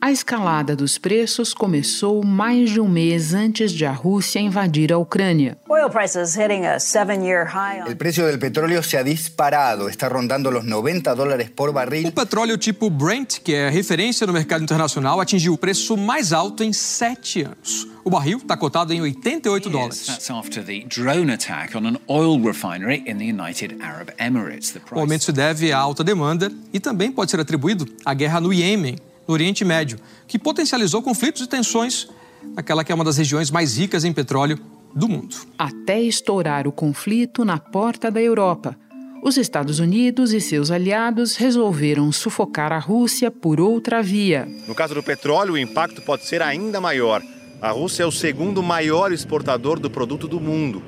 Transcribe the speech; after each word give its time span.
A 0.00 0.10
escalada 0.10 0.74
dos 0.74 0.98
preços 0.98 1.54
começou 1.54 2.24
mais 2.24 2.70
de 2.70 2.80
um 2.80 2.88
mês 2.88 3.32
antes 3.32 3.70
de 3.70 3.86
a 3.86 3.92
Rússia 3.92 4.40
invadir 4.40 4.92
a 4.92 4.98
Ucrânia. 4.98 5.56
Oil 5.68 5.88
prices 5.88 6.34
hitting 6.34 6.66
a 6.66 6.80
seven-year 6.80 7.46
high. 7.46 7.88
El 7.88 7.96
precio 7.96 8.26
del 8.26 8.40
petróleo 8.40 8.82
se 8.82 8.98
ha 8.98 9.04
disparado, 9.04 9.88
está 9.88 10.08
rondando 10.08 10.50
los 10.50 10.64
90 10.64 11.14
dólares 11.14 11.50
por 11.50 11.72
barril. 11.72 12.08
O 12.08 12.12
petróleo 12.12 12.58
tipo 12.58 12.90
Brent, 12.90 13.38
que 13.44 13.54
é 13.54 13.70
referência 13.70 14.26
no 14.26 14.32
mercado 14.32 14.64
internacional, 14.64 15.20
atingiu 15.20 15.52
o 15.52 15.58
preço 15.58 15.96
mais 15.96 16.32
alto 16.32 16.64
em 16.64 16.72
sete 16.72 17.42
anos. 17.44 17.86
O 18.02 18.10
barril 18.10 18.38
está 18.38 18.56
cotado 18.56 18.92
em 18.92 19.00
88 19.00 19.70
dólares. 19.70 20.06
That's 20.06 20.28
after 20.32 20.64
the 20.64 20.84
drone 20.88 21.32
attack 21.32 21.76
on 21.76 21.86
an 21.86 21.98
oil 22.08 22.42
refinery 22.44 23.04
in 23.06 23.18
the 23.18 23.26
United 23.26 23.76
Arab 23.80 24.10
Emirates. 24.18 24.72
The 24.72 24.80
O 24.90 24.98
aumento 24.98 25.22
se 25.22 25.32
deve 25.32 25.72
à 25.72 25.78
alta 25.78 26.02
demanda 26.02 26.50
e 26.72 26.80
também 26.80 27.12
pode 27.12 27.30
ser 27.30 27.38
atribuído 27.38 27.86
à 28.04 28.12
guerra 28.12 28.40
no 28.40 28.52
Iêmen, 28.52 28.96
no 29.26 29.34
Oriente 29.34 29.64
Médio, 29.64 29.98
que 30.26 30.38
potencializou 30.38 31.02
conflitos 31.02 31.42
e 31.42 31.46
tensões 31.46 32.08
naquela 32.54 32.84
que 32.84 32.92
é 32.92 32.94
uma 32.94 33.04
das 33.04 33.16
regiões 33.16 33.50
mais 33.50 33.78
ricas 33.78 34.04
em 34.04 34.12
petróleo 34.12 34.58
do 34.94 35.08
mundo. 35.08 35.36
Até 35.58 36.00
estourar 36.00 36.66
o 36.66 36.72
conflito 36.72 37.44
na 37.44 37.58
porta 37.58 38.10
da 38.10 38.20
Europa. 38.20 38.76
Os 39.22 39.36
Estados 39.36 39.78
Unidos 39.78 40.32
e 40.32 40.40
seus 40.40 40.70
aliados 40.70 41.36
resolveram 41.36 42.10
sufocar 42.10 42.72
a 42.72 42.78
Rússia 42.78 43.30
por 43.30 43.60
outra 43.60 44.02
via. 44.02 44.48
No 44.66 44.74
caso 44.74 44.94
do 44.94 45.02
petróleo, 45.02 45.54
o 45.54 45.58
impacto 45.58 46.02
pode 46.02 46.24
ser 46.26 46.42
ainda 46.42 46.80
maior. 46.80 47.22
A 47.60 47.70
Rússia 47.70 48.02
é 48.02 48.06
o 48.06 48.10
segundo 48.10 48.60
maior 48.60 49.12
exportador 49.12 49.78
do 49.78 49.88
produto 49.88 50.26
do 50.26 50.40
mundo. 50.40 50.82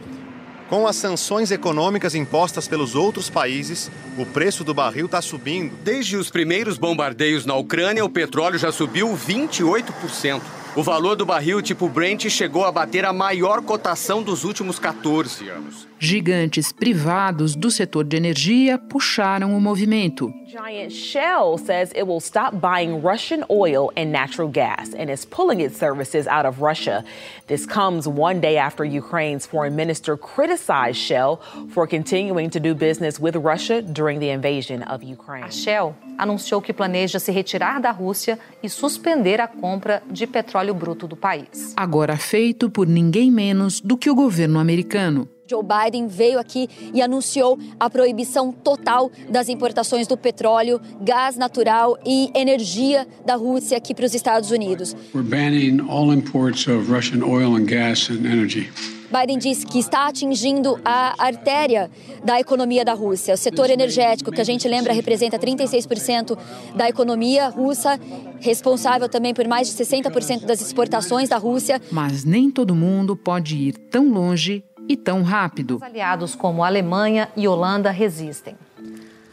Com 0.69 0.87
as 0.87 0.97
sanções 0.97 1.51
econômicas 1.51 2.15
impostas 2.15 2.67
pelos 2.67 2.95
outros 2.95 3.29
países, 3.29 3.91
o 4.17 4.25
preço 4.25 4.65
do 4.65 4.73
barril 4.73 5.07
está 5.07 5.21
subindo. 5.21 5.77
Desde 5.83 6.17
os 6.17 6.31
primeiros 6.31 6.79
bombardeios 6.79 7.45
na 7.45 7.55
Ucrânia, 7.55 8.05
o 8.05 8.09
petróleo 8.09 8.59
já 8.59 8.73
subiu 8.73 9.09
28%. 9.15 10.41
O 10.75 10.83
valor 10.83 11.17
do 11.17 11.27
barril 11.27 11.63
tipo 11.63 11.89
Brent 11.89 12.29
chegou 12.29 12.65
a 12.65 12.73
bater 12.73 13.05
a 13.05 13.13
maior 13.13 13.63
cotação 13.63 14.23
dos 14.23 14.43
últimos 14.43 14.79
14 14.79 15.49
anos. 15.49 15.87
Gigantes 15.99 16.73
privados 16.73 17.57
do 17.57 17.71
setor 17.71 18.05
de 18.05 18.17
energia 18.17 18.77
puxaram 18.79 19.57
o 19.57 19.61
movimento. 19.61 20.33
Giant 20.47 20.93
Shell 20.93 21.59
says 21.59 21.91
it 21.97 22.07
will 22.07 22.21
stop 22.21 22.61
buying 22.61 23.03
Russian 23.03 23.45
oil 23.51 23.91
and 23.97 24.13
natural 24.13 24.49
gas 24.49 24.95
and 24.95 25.11
is 25.11 25.25
pulling 25.25 25.61
its 25.61 25.77
services 25.77 26.27
out 26.29 26.47
of 26.47 26.61
Russia. 26.61 27.05
This 27.47 27.67
comes 27.67 28.07
one 28.07 28.39
day 28.41 28.57
after 28.57 28.85
Ukraine's 28.85 29.47
foreign 29.47 29.75
minister 29.75 30.17
criticized 30.17 30.99
Shell 30.99 31.41
for 31.71 31.87
continuing 31.87 32.51
to 32.51 32.61
do 32.61 32.75
business 32.75 33.19
with 33.19 33.35
Russia 33.37 33.83
during 33.83 34.21
the 34.21 34.31
invasion 34.31 34.83
of 34.85 35.03
Ukraine. 35.03 35.45
A 35.45 35.51
Shell 35.51 35.97
anunciou 36.19 36.61
que 36.61 36.73
planeja 36.73 37.19
se 37.19 37.33
retirar 37.33 37.81
da 37.81 37.91
Rússia 37.91 38.39
e 38.63 38.69
suspender 38.69 39.41
a 39.41 39.49
compra 39.49 40.03
de 40.11 40.27
petróleo 40.27 40.75
bruto 40.75 41.09
do 41.09 41.17
país. 41.17 41.75
Agora 41.77 42.17
feito 42.17 42.71
por 42.71 42.87
ninguém 42.87 43.31
menos 43.31 43.81
do 43.81 43.97
que 43.97 44.09
o 44.11 44.15
governo 44.15 44.61
americano. 44.61 45.29
Joe 45.47 45.63
Biden 45.63 46.07
veio 46.07 46.39
aqui 46.39 46.69
e 46.95 47.03
anunciou 47.03 47.59
a 47.79 47.91
proibição 47.91 48.51
total 48.51 49.11
das 49.29 49.51
importações 49.51 50.07
do 50.07 50.17
petróleo, 50.17 50.81
gás 51.03 51.37
natural 51.37 51.99
e 52.05 52.31
energia 52.35 53.07
da 53.27 53.35
Rússia 53.35 53.77
aqui 53.77 53.95
para 53.95 54.07
os 54.07 54.15
Estados 54.15 54.51
Unidos. 54.51 54.97
We're 55.15 55.29
banning 55.29 55.83
all 55.87 56.15
imports 56.15 56.67
of 56.67 56.91
Russian 56.91 57.23
oil 57.23 57.57
and 57.57 57.67
gas 57.67 58.09
and 58.09 58.27
energy. 58.27 58.71
Biden 59.13 59.39
disse 59.39 59.65
que 59.65 59.79
está 59.79 60.09
atingindo 60.09 60.81
a 60.85 61.15
artéria 61.23 61.89
da 62.25 62.41
economia 62.41 62.85
da 62.85 62.95
Rússia. 62.95 63.35
O 63.35 63.37
setor 63.37 63.71
energético, 63.71 64.33
que 64.33 64.41
a 64.41 64.45
gente 64.45 64.67
lembra 64.67 64.93
representa 64.93 65.39
36% 65.39 66.37
da 66.75 66.89
economia 66.89 67.49
russa, 67.49 68.01
responsável 68.41 69.09
também 69.09 69.33
por 69.33 69.47
mais 69.47 69.69
de 69.69 69.75
60% 69.75 70.47
das 70.47 70.61
exportações 70.61 71.29
da 71.29 71.37
Rússia. 71.37 71.81
Mas 71.93 72.25
nem 72.25 72.51
todo 72.51 72.75
mundo 72.75 73.15
pode 73.15 73.57
ir 73.57 73.75
tão 73.75 74.11
longe 74.11 74.65
e 74.89 74.97
tão 74.97 75.23
rápido. 75.23 75.77
Os 75.77 75.83
aliados 75.83 76.35
como 76.35 76.65
Alemanha 76.65 77.29
e 77.37 77.47
Holanda 77.49 77.91
resistem. 77.91 78.57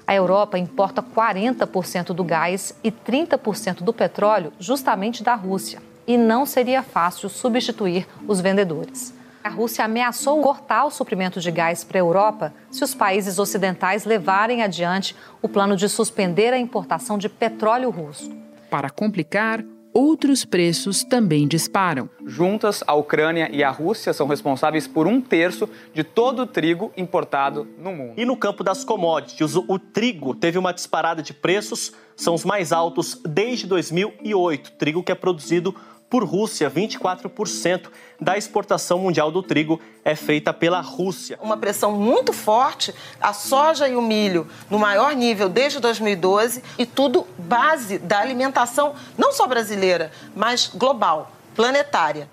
A 0.06 0.16
Europa 0.16 0.57
importa 0.57 1.01
40% 1.01 2.07
do 2.07 2.23
gás 2.23 2.75
e 2.84 2.91
30% 2.91 3.81
do 3.84 3.94
petróleo 3.94 4.51
justamente 4.59 5.23
da 5.23 5.35
Rússia. 5.35 5.81
E 6.06 6.17
não 6.17 6.45
seria 6.45 6.84
fácil 6.84 7.29
substituir 7.29 8.07
os 8.28 8.41
vendedores. 8.41 9.13
A 9.44 9.50
Rússia 9.50 9.85
ameaçou 9.85 10.41
cortar 10.41 10.85
o 10.85 10.91
suprimento 10.91 11.39
de 11.39 11.50
gás 11.50 11.83
para 11.83 11.97
a 11.97 12.01
Europa 12.01 12.53
se 12.69 12.83
os 12.83 12.94
países 12.94 13.39
ocidentais 13.39 14.06
levarem 14.06 14.62
adiante 14.62 15.16
o 15.41 15.50
plano 15.50 15.75
de 15.75 15.89
suspender 15.89 16.53
a 16.53 16.59
importação 16.59 17.18
de 17.18 17.28
petróleo 17.28 17.89
russo. 17.89 18.31
Para 18.69 18.89
complicar, 18.89 19.63
outros 19.94 20.46
preços 20.46 21.03
também 21.03 21.47
disparam. 21.47 22.09
Juntas, 22.25 22.84
a 22.85 22.94
Ucrânia 22.94 23.50
e 23.52 23.63
a 23.63 23.69
Rússia 23.69 24.13
são 24.13 24.28
responsáveis 24.28 24.88
por 24.88 25.07
um 25.07 25.22
terço 25.22 25.69
de 25.94 26.03
todo 26.03 26.44
o 26.44 26.47
trigo 26.47 26.91
importado 26.96 27.68
no 27.78 27.91
mundo. 27.91 28.13
E 28.18 28.25
no 28.25 28.38
campo 28.38 28.63
das 28.63 28.84
commodities, 28.84 29.56
o, 29.56 29.66
o 29.68 29.80
trigo 29.80 30.35
teve 30.35 30.57
uma 30.57 30.72
disparada 30.72 31.22
de 31.22 31.34
preços, 31.34 31.94
são 32.16 32.34
os 32.34 32.46
mais 32.46 32.72
altos 32.72 33.19
desde 33.25 33.68
2008. 33.68 34.74
Trigo 34.74 35.03
que 35.03 35.12
é 35.12 35.16
produzido 35.16 35.75
por 36.12 36.26
Rússia, 36.26 36.70
24% 36.70 37.88
da 38.20 38.38
exportação 38.38 39.00
mundial 39.00 39.32
do 39.32 39.42
trigo 39.42 39.80
é 40.04 40.14
feita 40.14 40.54
pela 40.54 40.82
Rússia. 40.82 41.40
Uma 41.42 41.56
pressão 41.56 41.94
muito 41.94 42.34
forte, 42.34 42.94
a 43.20 43.32
soja 43.32 43.88
e 43.88 43.96
o 43.96 44.02
milho 44.02 44.46
no 44.70 44.78
maior 44.78 45.16
nível 45.16 45.48
desde 45.48 45.80
2012 45.80 46.62
e 46.78 46.86
tudo 46.86 47.26
base 47.38 47.98
da 47.98 48.20
alimentação 48.20 48.94
não 49.18 49.32
só 49.32 49.48
brasileira, 49.48 50.12
mas 50.36 50.68
global, 50.76 51.32
planetária. 51.56 52.28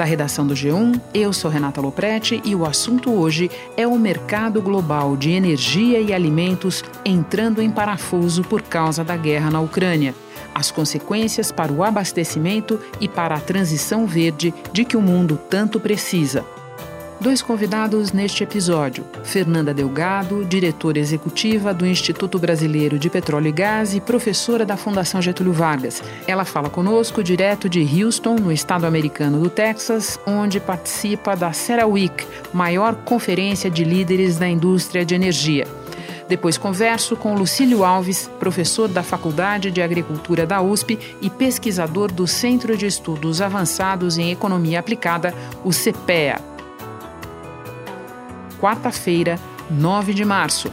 Da 0.00 0.06
redação 0.06 0.46
do 0.46 0.54
G1, 0.54 0.98
eu 1.12 1.30
sou 1.30 1.50
Renata 1.50 1.78
Loprete 1.78 2.40
e 2.42 2.54
o 2.54 2.64
assunto 2.64 3.12
hoje 3.12 3.50
é 3.76 3.86
o 3.86 3.98
mercado 3.98 4.62
global 4.62 5.14
de 5.14 5.30
energia 5.30 6.00
e 6.00 6.10
alimentos 6.10 6.82
entrando 7.04 7.60
em 7.60 7.70
parafuso 7.70 8.42
por 8.42 8.62
causa 8.62 9.04
da 9.04 9.14
guerra 9.14 9.50
na 9.50 9.60
Ucrânia. 9.60 10.14
As 10.54 10.70
consequências 10.70 11.52
para 11.52 11.70
o 11.70 11.84
abastecimento 11.84 12.80
e 12.98 13.06
para 13.06 13.34
a 13.34 13.40
transição 13.40 14.06
verde 14.06 14.54
de 14.72 14.86
que 14.86 14.96
o 14.96 15.02
mundo 15.02 15.38
tanto 15.50 15.78
precisa. 15.78 16.46
Dois 17.20 17.42
convidados 17.42 18.12
neste 18.12 18.42
episódio: 18.42 19.04
Fernanda 19.22 19.74
Delgado, 19.74 20.42
diretora 20.42 20.98
executiva 20.98 21.74
do 21.74 21.86
Instituto 21.86 22.38
Brasileiro 22.38 22.98
de 22.98 23.10
Petróleo 23.10 23.48
e 23.48 23.52
Gás 23.52 23.94
e 23.94 24.00
professora 24.00 24.64
da 24.64 24.74
Fundação 24.74 25.20
Getúlio 25.20 25.52
Vargas. 25.52 26.02
Ela 26.26 26.46
fala 26.46 26.70
conosco 26.70 27.22
direto 27.22 27.68
de 27.68 27.80
Houston, 27.80 28.36
no 28.36 28.50
estado 28.50 28.86
americano 28.86 29.38
do 29.38 29.50
Texas, 29.50 30.18
onde 30.26 30.58
participa 30.58 31.36
da 31.36 31.52
CERAWeek, 31.52 32.26
maior 32.54 32.94
conferência 32.94 33.70
de 33.70 33.84
líderes 33.84 34.38
da 34.38 34.48
indústria 34.48 35.04
de 35.04 35.14
energia. 35.14 35.66
Depois 36.26 36.56
converso 36.56 37.16
com 37.16 37.34
Lucílio 37.34 37.84
Alves, 37.84 38.30
professor 38.38 38.88
da 38.88 39.02
Faculdade 39.02 39.70
de 39.70 39.82
Agricultura 39.82 40.46
da 40.46 40.62
USP 40.62 40.98
e 41.20 41.28
pesquisador 41.28 42.10
do 42.10 42.26
Centro 42.26 42.76
de 42.78 42.86
Estudos 42.86 43.42
Avançados 43.42 44.16
em 44.16 44.30
Economia 44.30 44.78
Aplicada, 44.78 45.34
o 45.64 45.72
CEPEA 45.72 46.50
quarta-feira, 48.60 49.40
9 49.70 50.12
de 50.12 50.24
março. 50.24 50.70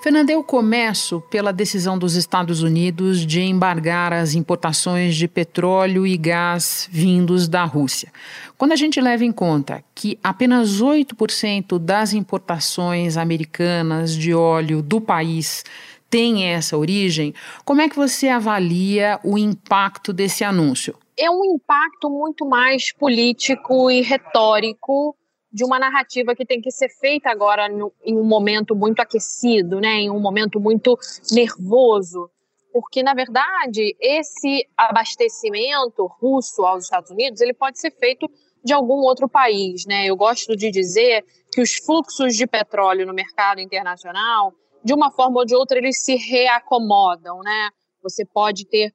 Fernanda, 0.00 0.32
eu 0.32 0.42
começo 0.42 1.22
pela 1.30 1.52
decisão 1.52 1.96
dos 1.96 2.14
Estados 2.14 2.62
Unidos 2.62 3.24
de 3.24 3.40
embargar 3.40 4.12
as 4.12 4.34
importações 4.34 5.16
de 5.16 5.26
petróleo 5.26 6.06
e 6.06 6.16
gás 6.16 6.86
vindos 6.90 7.48
da 7.48 7.64
Rússia. 7.64 8.12
Quando 8.58 8.72
a 8.72 8.76
gente 8.76 9.00
leva 9.00 9.24
em 9.24 9.32
conta 9.32 9.82
que 9.94 10.18
apenas 10.22 10.82
8% 10.82 11.78
das 11.78 12.12
importações 12.12 13.16
americanas 13.16 14.14
de 14.14 14.34
óleo 14.34 14.82
do 14.82 15.00
país 15.00 15.64
tem 16.10 16.44
essa 16.44 16.76
origem, 16.76 17.32
como 17.64 17.80
é 17.80 17.88
que 17.88 17.96
você 17.96 18.28
avalia 18.28 19.18
o 19.24 19.38
impacto 19.38 20.12
desse 20.12 20.44
anúncio? 20.44 20.94
É 21.16 21.30
um 21.30 21.44
impacto 21.44 22.10
muito 22.10 22.44
mais 22.46 22.92
político 22.92 23.90
e 23.90 24.00
retórico 24.00 25.16
de 25.52 25.64
uma 25.64 25.78
narrativa 25.78 26.34
que 26.34 26.44
tem 26.44 26.60
que 26.60 26.70
ser 26.70 26.88
feita 26.88 27.30
agora 27.30 27.68
no, 27.68 27.92
em 28.02 28.18
um 28.18 28.24
momento 28.24 28.74
muito 28.74 29.00
aquecido, 29.00 29.80
né, 29.80 30.00
em 30.00 30.10
um 30.10 30.18
momento 30.18 30.58
muito 30.58 30.98
nervoso, 31.30 32.28
porque 32.72 33.04
na 33.04 33.14
verdade 33.14 33.96
esse 34.00 34.66
abastecimento 34.76 36.06
russo 36.20 36.64
aos 36.64 36.84
Estados 36.84 37.10
Unidos 37.12 37.40
ele 37.40 37.54
pode 37.54 37.78
ser 37.78 37.92
feito 37.92 38.28
de 38.64 38.72
algum 38.72 38.96
outro 39.02 39.28
país, 39.28 39.84
né? 39.86 40.06
Eu 40.06 40.16
gosto 40.16 40.56
de 40.56 40.70
dizer 40.70 41.22
que 41.52 41.60
os 41.60 41.76
fluxos 41.76 42.34
de 42.34 42.46
petróleo 42.46 43.06
no 43.06 43.12
mercado 43.12 43.60
internacional, 43.60 44.54
de 44.82 44.94
uma 44.94 45.10
forma 45.12 45.40
ou 45.40 45.44
de 45.44 45.54
outra, 45.54 45.76
eles 45.76 46.02
se 46.02 46.16
reacomodam, 46.16 47.40
né? 47.40 47.68
Você 48.02 48.24
pode 48.24 48.66
ter 48.66 48.92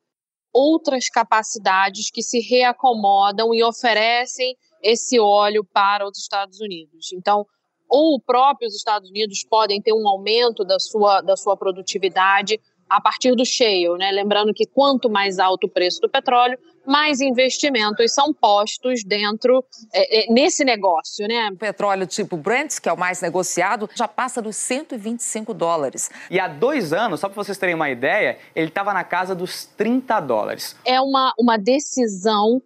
outras 0.53 1.07
capacidades 1.09 2.09
que 2.11 2.21
se 2.21 2.39
reacomodam 2.39 3.53
e 3.53 3.63
oferecem 3.63 4.55
esse 4.81 5.19
óleo 5.19 5.63
para 5.63 6.07
os 6.07 6.17
Estados 6.17 6.59
Unidos. 6.59 7.11
Então, 7.13 7.45
ou 7.89 8.17
os 8.17 8.23
próprios 8.23 8.75
Estados 8.75 9.09
Unidos 9.09 9.43
podem 9.43 9.81
ter 9.81 9.93
um 9.93 10.07
aumento 10.07 10.63
da 10.63 10.79
sua, 10.79 11.21
da 11.21 11.35
sua 11.35 11.57
produtividade 11.57 12.59
a 12.89 12.99
partir 12.99 13.35
do 13.35 13.45
shale, 13.45 13.97
né? 13.97 14.11
Lembrando 14.11 14.53
que 14.53 14.65
quanto 14.65 15.09
mais 15.09 15.39
alto 15.39 15.67
o 15.67 15.69
preço 15.69 16.01
do 16.01 16.09
petróleo, 16.09 16.57
mais 16.85 17.21
investimentos 17.21 18.13
são 18.13 18.33
postos 18.33 19.03
dentro 19.03 19.63
é, 19.93 20.23
é, 20.23 20.33
nesse 20.33 20.65
negócio, 20.65 21.27
né? 21.27 21.49
O 21.49 21.57
petróleo 21.57 22.07
tipo 22.07 22.35
Brent, 22.35 22.79
que 22.79 22.89
é 22.89 22.93
o 22.93 22.97
mais 22.97 23.21
negociado, 23.21 23.89
já 23.93 24.07
passa 24.07 24.41
dos 24.41 24.55
125 24.55 25.53
dólares. 25.53 26.09
E 26.31 26.39
há 26.39 26.47
dois 26.47 26.91
anos, 26.91 27.19
só 27.19 27.29
para 27.29 27.35
vocês 27.35 27.57
terem 27.57 27.75
uma 27.75 27.89
ideia, 27.89 28.37
ele 28.55 28.69
estava 28.69 28.93
na 28.93 29.03
casa 29.03 29.35
dos 29.35 29.65
30 29.65 30.19
dólares. 30.21 30.75
É 30.83 30.99
uma, 30.99 31.33
uma 31.37 31.57
decisão 31.57 32.61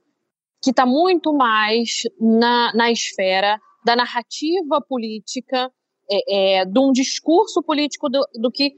que 0.61 0.69
está 0.69 0.85
muito 0.85 1.33
mais 1.33 2.03
na, 2.19 2.71
na 2.73 2.91
esfera 2.91 3.59
da 3.83 3.95
narrativa 3.97 4.81
política, 4.87 5.69
é, 6.09 6.61
é, 6.61 6.65
de 6.65 6.79
um 6.79 6.91
discurso 6.91 7.61
político 7.61 8.09
do, 8.09 8.25
do 8.35 8.49
que 8.49 8.71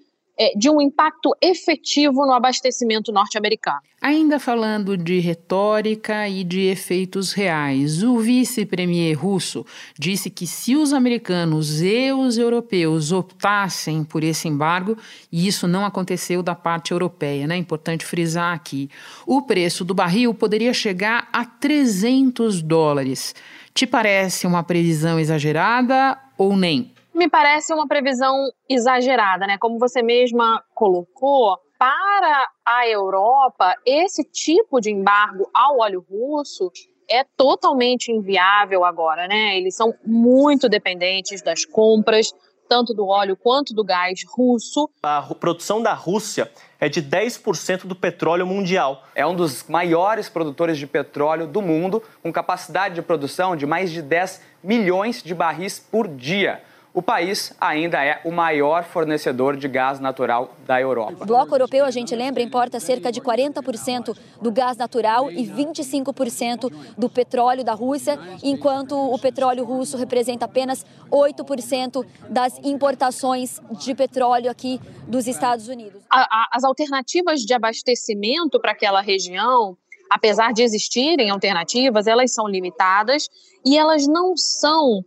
de 0.57 0.69
um 0.69 0.81
impacto 0.81 1.35
efetivo 1.41 2.25
no 2.25 2.33
abastecimento 2.33 3.11
norte-americano. 3.11 3.79
Ainda 4.01 4.39
falando 4.39 4.95
de 4.95 5.19
retórica 5.19 6.27
e 6.27 6.43
de 6.43 6.67
efeitos 6.67 7.31
reais, 7.33 8.03
o 8.03 8.19
vice-premier 8.19 9.17
russo 9.17 9.65
disse 9.97 10.29
que 10.29 10.45
se 10.45 10.75
os 10.75 10.93
americanos 10.93 11.81
e 11.81 12.11
os 12.11 12.37
europeus 12.37 13.11
optassem 13.11 14.03
por 14.03 14.23
esse 14.23 14.47
embargo, 14.47 14.97
e 15.31 15.47
isso 15.47 15.67
não 15.67 15.85
aconteceu 15.85 16.43
da 16.43 16.53
parte 16.53 16.91
europeia, 16.91 17.47
né? 17.47 17.55
Importante 17.57 18.05
frisar 18.05 18.53
aqui, 18.53 18.89
o 19.25 19.41
preço 19.41 19.83
do 19.83 19.95
barril 19.95 20.33
poderia 20.33 20.73
chegar 20.73 21.27
a 21.31 21.45
300 21.45 22.61
dólares. 22.61 23.33
Te 23.73 23.87
parece 23.87 24.45
uma 24.45 24.63
previsão 24.63 25.19
exagerada 25.19 26.17
ou 26.37 26.55
nem? 26.55 26.94
Me 27.15 27.29
parece 27.29 27.73
uma 27.73 27.87
previsão 27.87 28.35
exagerada, 28.69 29.47
né? 29.47 29.57
Como 29.57 29.79
você 29.79 30.03
mesma 30.03 30.61
colocou, 30.73 31.57
para 31.79 32.49
a 32.65 32.87
Europa, 32.87 33.73
esse 33.85 34.23
tipo 34.23 34.81
de 34.81 34.91
embargo 34.91 35.49
ao 35.53 35.79
óleo 35.79 36.05
russo 36.09 36.71
é 37.09 37.23
totalmente 37.37 38.11
inviável 38.11 38.83
agora, 38.83 39.27
né? 39.27 39.57
Eles 39.57 39.75
são 39.75 39.93
muito 40.05 40.67
dependentes 40.67 41.41
das 41.41 41.63
compras, 41.63 42.31
tanto 42.67 42.93
do 42.93 43.07
óleo 43.07 43.37
quanto 43.37 43.73
do 43.73 43.83
gás 43.83 44.21
russo. 44.27 44.89
A 45.03 45.21
produção 45.35 45.81
da 45.81 45.93
Rússia 45.93 46.51
é 46.79 46.89
de 46.89 47.01
10% 47.01 47.85
do 47.85 47.95
petróleo 47.95 48.45
mundial. 48.45 49.03
É 49.13 49.25
um 49.25 49.35
dos 49.35 49.63
maiores 49.67 50.27
produtores 50.27 50.77
de 50.77 50.87
petróleo 50.87 51.47
do 51.47 51.61
mundo, 51.61 52.01
com 52.23 52.33
capacidade 52.33 52.95
de 52.95 53.01
produção 53.01 53.55
de 53.55 53.65
mais 53.65 53.91
de 53.91 54.01
10 54.01 54.41
milhões 54.63 55.21
de 55.21 55.33
barris 55.35 55.79
por 55.79 56.07
dia 56.07 56.61
o 56.95 57.01
país 57.01 57.53
ainda 57.59 58.01
é 58.01 58.21
o 58.23 58.31
maior 58.31 58.85
fornecedor 58.85 59.57
de 59.57 59.67
gás 59.67 59.99
natural 59.99 60.55
da 60.65 60.79
Europa. 60.79 61.23
O 61.23 61.25
bloco 61.25 61.53
europeu, 61.53 61.83
a 61.83 61.91
gente 61.91 62.15
lembra, 62.15 62.41
importa 62.41 62.79
cerca 62.79 63.11
de 63.11 63.19
40% 63.19 64.17
do 64.41 64.49
gás 64.49 64.77
natural 64.77 65.29
e 65.29 65.45
25% 65.45 66.71
do 66.97 67.09
petróleo 67.09 67.65
da 67.65 67.73
Rússia, 67.73 68.17
enquanto 68.41 68.95
o 68.95 69.19
petróleo 69.19 69.65
russo 69.65 69.97
representa 69.97 70.45
apenas 70.45 70.85
8% 71.11 72.05
das 72.29 72.57
importações 72.63 73.59
de 73.71 73.93
petróleo 73.93 74.49
aqui 74.49 74.79
dos 75.05 75.27
Estados 75.27 75.67
Unidos. 75.67 76.01
As 76.09 76.63
alternativas 76.63 77.41
de 77.41 77.53
abastecimento 77.53 78.57
para 78.57 78.71
aquela 78.71 79.01
região 79.01 79.77
apesar 80.07 80.53
de 80.53 80.61
existirem 80.61 81.31
alternativas, 81.31 82.05
elas 82.05 82.31
são 82.31 82.47
limitadas 82.47 83.27
e 83.65 83.75
elas 83.75 84.07
não 84.07 84.37
são 84.37 85.03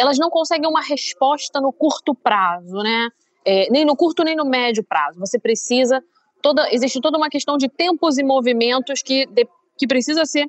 elas 0.00 0.18
não 0.18 0.30
conseguem 0.30 0.68
uma 0.68 0.82
resposta 0.82 1.60
no 1.60 1.72
curto 1.72 2.14
prazo, 2.14 2.76
né? 2.78 3.08
É, 3.44 3.70
nem 3.70 3.84
no 3.84 3.94
curto 3.94 4.24
nem 4.24 4.34
no 4.34 4.44
médio 4.44 4.82
prazo. 4.82 5.18
Você 5.18 5.38
precisa 5.38 6.02
toda 6.42 6.72
existe 6.72 7.00
toda 7.00 7.18
uma 7.18 7.28
questão 7.28 7.58
de 7.58 7.68
tempos 7.68 8.16
e 8.16 8.24
movimentos 8.24 9.02
que 9.02 9.26
de, 9.26 9.46
que 9.76 9.86
precisa 9.86 10.24
ser 10.24 10.46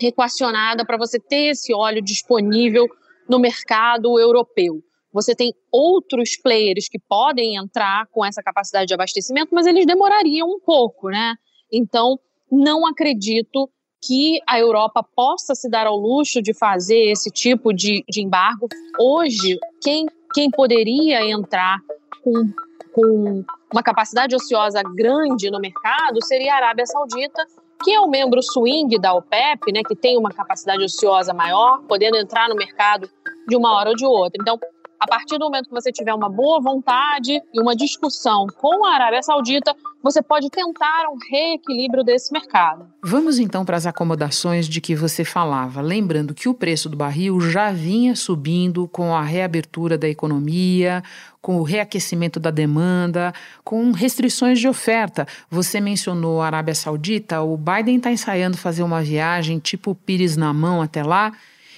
equacionada 0.00 0.84
para 0.84 0.98
você 0.98 1.18
ter 1.18 1.52
esse 1.52 1.72
óleo 1.74 2.02
disponível 2.02 2.86
no 3.28 3.38
mercado 3.38 4.18
europeu. 4.18 4.82
Você 5.10 5.34
tem 5.34 5.54
outros 5.72 6.36
players 6.36 6.88
que 6.88 6.98
podem 6.98 7.56
entrar 7.56 8.06
com 8.10 8.22
essa 8.22 8.42
capacidade 8.42 8.86
de 8.86 8.94
abastecimento, 8.94 9.54
mas 9.54 9.66
eles 9.66 9.86
demorariam 9.86 10.46
um 10.46 10.60
pouco, 10.60 11.08
né? 11.08 11.34
Então, 11.72 12.18
não 12.52 12.86
acredito 12.86 13.70
que 14.06 14.40
a 14.46 14.58
Europa 14.58 15.04
possa 15.14 15.54
se 15.54 15.68
dar 15.68 15.86
ao 15.86 15.96
luxo 15.96 16.40
de 16.40 16.54
fazer 16.54 17.10
esse 17.10 17.30
tipo 17.30 17.72
de, 17.72 18.04
de 18.08 18.22
embargo. 18.22 18.68
Hoje, 19.00 19.58
quem, 19.82 20.06
quem 20.32 20.50
poderia 20.50 21.24
entrar 21.28 21.78
com, 22.22 22.32
com 22.92 23.44
uma 23.72 23.82
capacidade 23.82 24.34
ociosa 24.34 24.80
grande 24.94 25.50
no 25.50 25.58
mercado 25.58 26.24
seria 26.24 26.54
a 26.54 26.56
Arábia 26.56 26.86
Saudita, 26.86 27.44
que 27.82 27.92
é 27.92 28.00
o 28.00 28.08
membro 28.08 28.40
swing 28.42 28.98
da 28.98 29.12
OPEP, 29.12 29.72
né, 29.72 29.82
que 29.86 29.96
tem 29.96 30.16
uma 30.16 30.30
capacidade 30.30 30.82
ociosa 30.84 31.34
maior, 31.34 31.82
podendo 31.88 32.16
entrar 32.16 32.48
no 32.48 32.54
mercado 32.54 33.10
de 33.48 33.56
uma 33.56 33.74
hora 33.74 33.90
ou 33.90 33.96
de 33.96 34.06
outra. 34.06 34.38
Então, 34.40 34.58
a 34.98 35.06
partir 35.06 35.38
do 35.38 35.44
momento 35.44 35.68
que 35.68 35.74
você 35.74 35.92
tiver 35.92 36.14
uma 36.14 36.28
boa 36.28 36.60
vontade 36.60 37.40
e 37.52 37.60
uma 37.60 37.76
discussão 37.76 38.46
com 38.58 38.84
a 38.84 38.94
Arábia 38.94 39.22
Saudita, 39.22 39.74
você 40.02 40.22
pode 40.22 40.48
tentar 40.50 41.06
um 41.10 41.16
reequilíbrio 41.30 42.04
desse 42.04 42.32
mercado. 42.32 42.86
Vamos 43.02 43.38
então 43.38 43.64
para 43.64 43.76
as 43.76 43.86
acomodações 43.86 44.68
de 44.68 44.80
que 44.80 44.94
você 44.94 45.24
falava, 45.24 45.80
lembrando 45.80 46.34
que 46.34 46.48
o 46.48 46.54
preço 46.54 46.88
do 46.88 46.96
barril 46.96 47.40
já 47.40 47.72
vinha 47.72 48.14
subindo 48.14 48.86
com 48.88 49.14
a 49.14 49.22
reabertura 49.22 49.98
da 49.98 50.08
economia, 50.08 51.02
com 51.42 51.58
o 51.58 51.62
reaquecimento 51.62 52.40
da 52.40 52.50
demanda, 52.50 53.32
com 53.64 53.90
restrições 53.92 54.58
de 54.58 54.68
oferta. 54.68 55.26
Você 55.50 55.80
mencionou 55.80 56.40
a 56.40 56.46
Arábia 56.46 56.74
Saudita, 56.74 57.40
o 57.42 57.56
Biden 57.56 57.96
está 57.96 58.10
ensaiando 58.10 58.56
fazer 58.56 58.82
uma 58.82 59.02
viagem 59.02 59.58
tipo 59.58 59.94
Pires 59.94 60.36
na 60.36 60.52
mão 60.52 60.82
até 60.82 61.02
lá. 61.02 61.32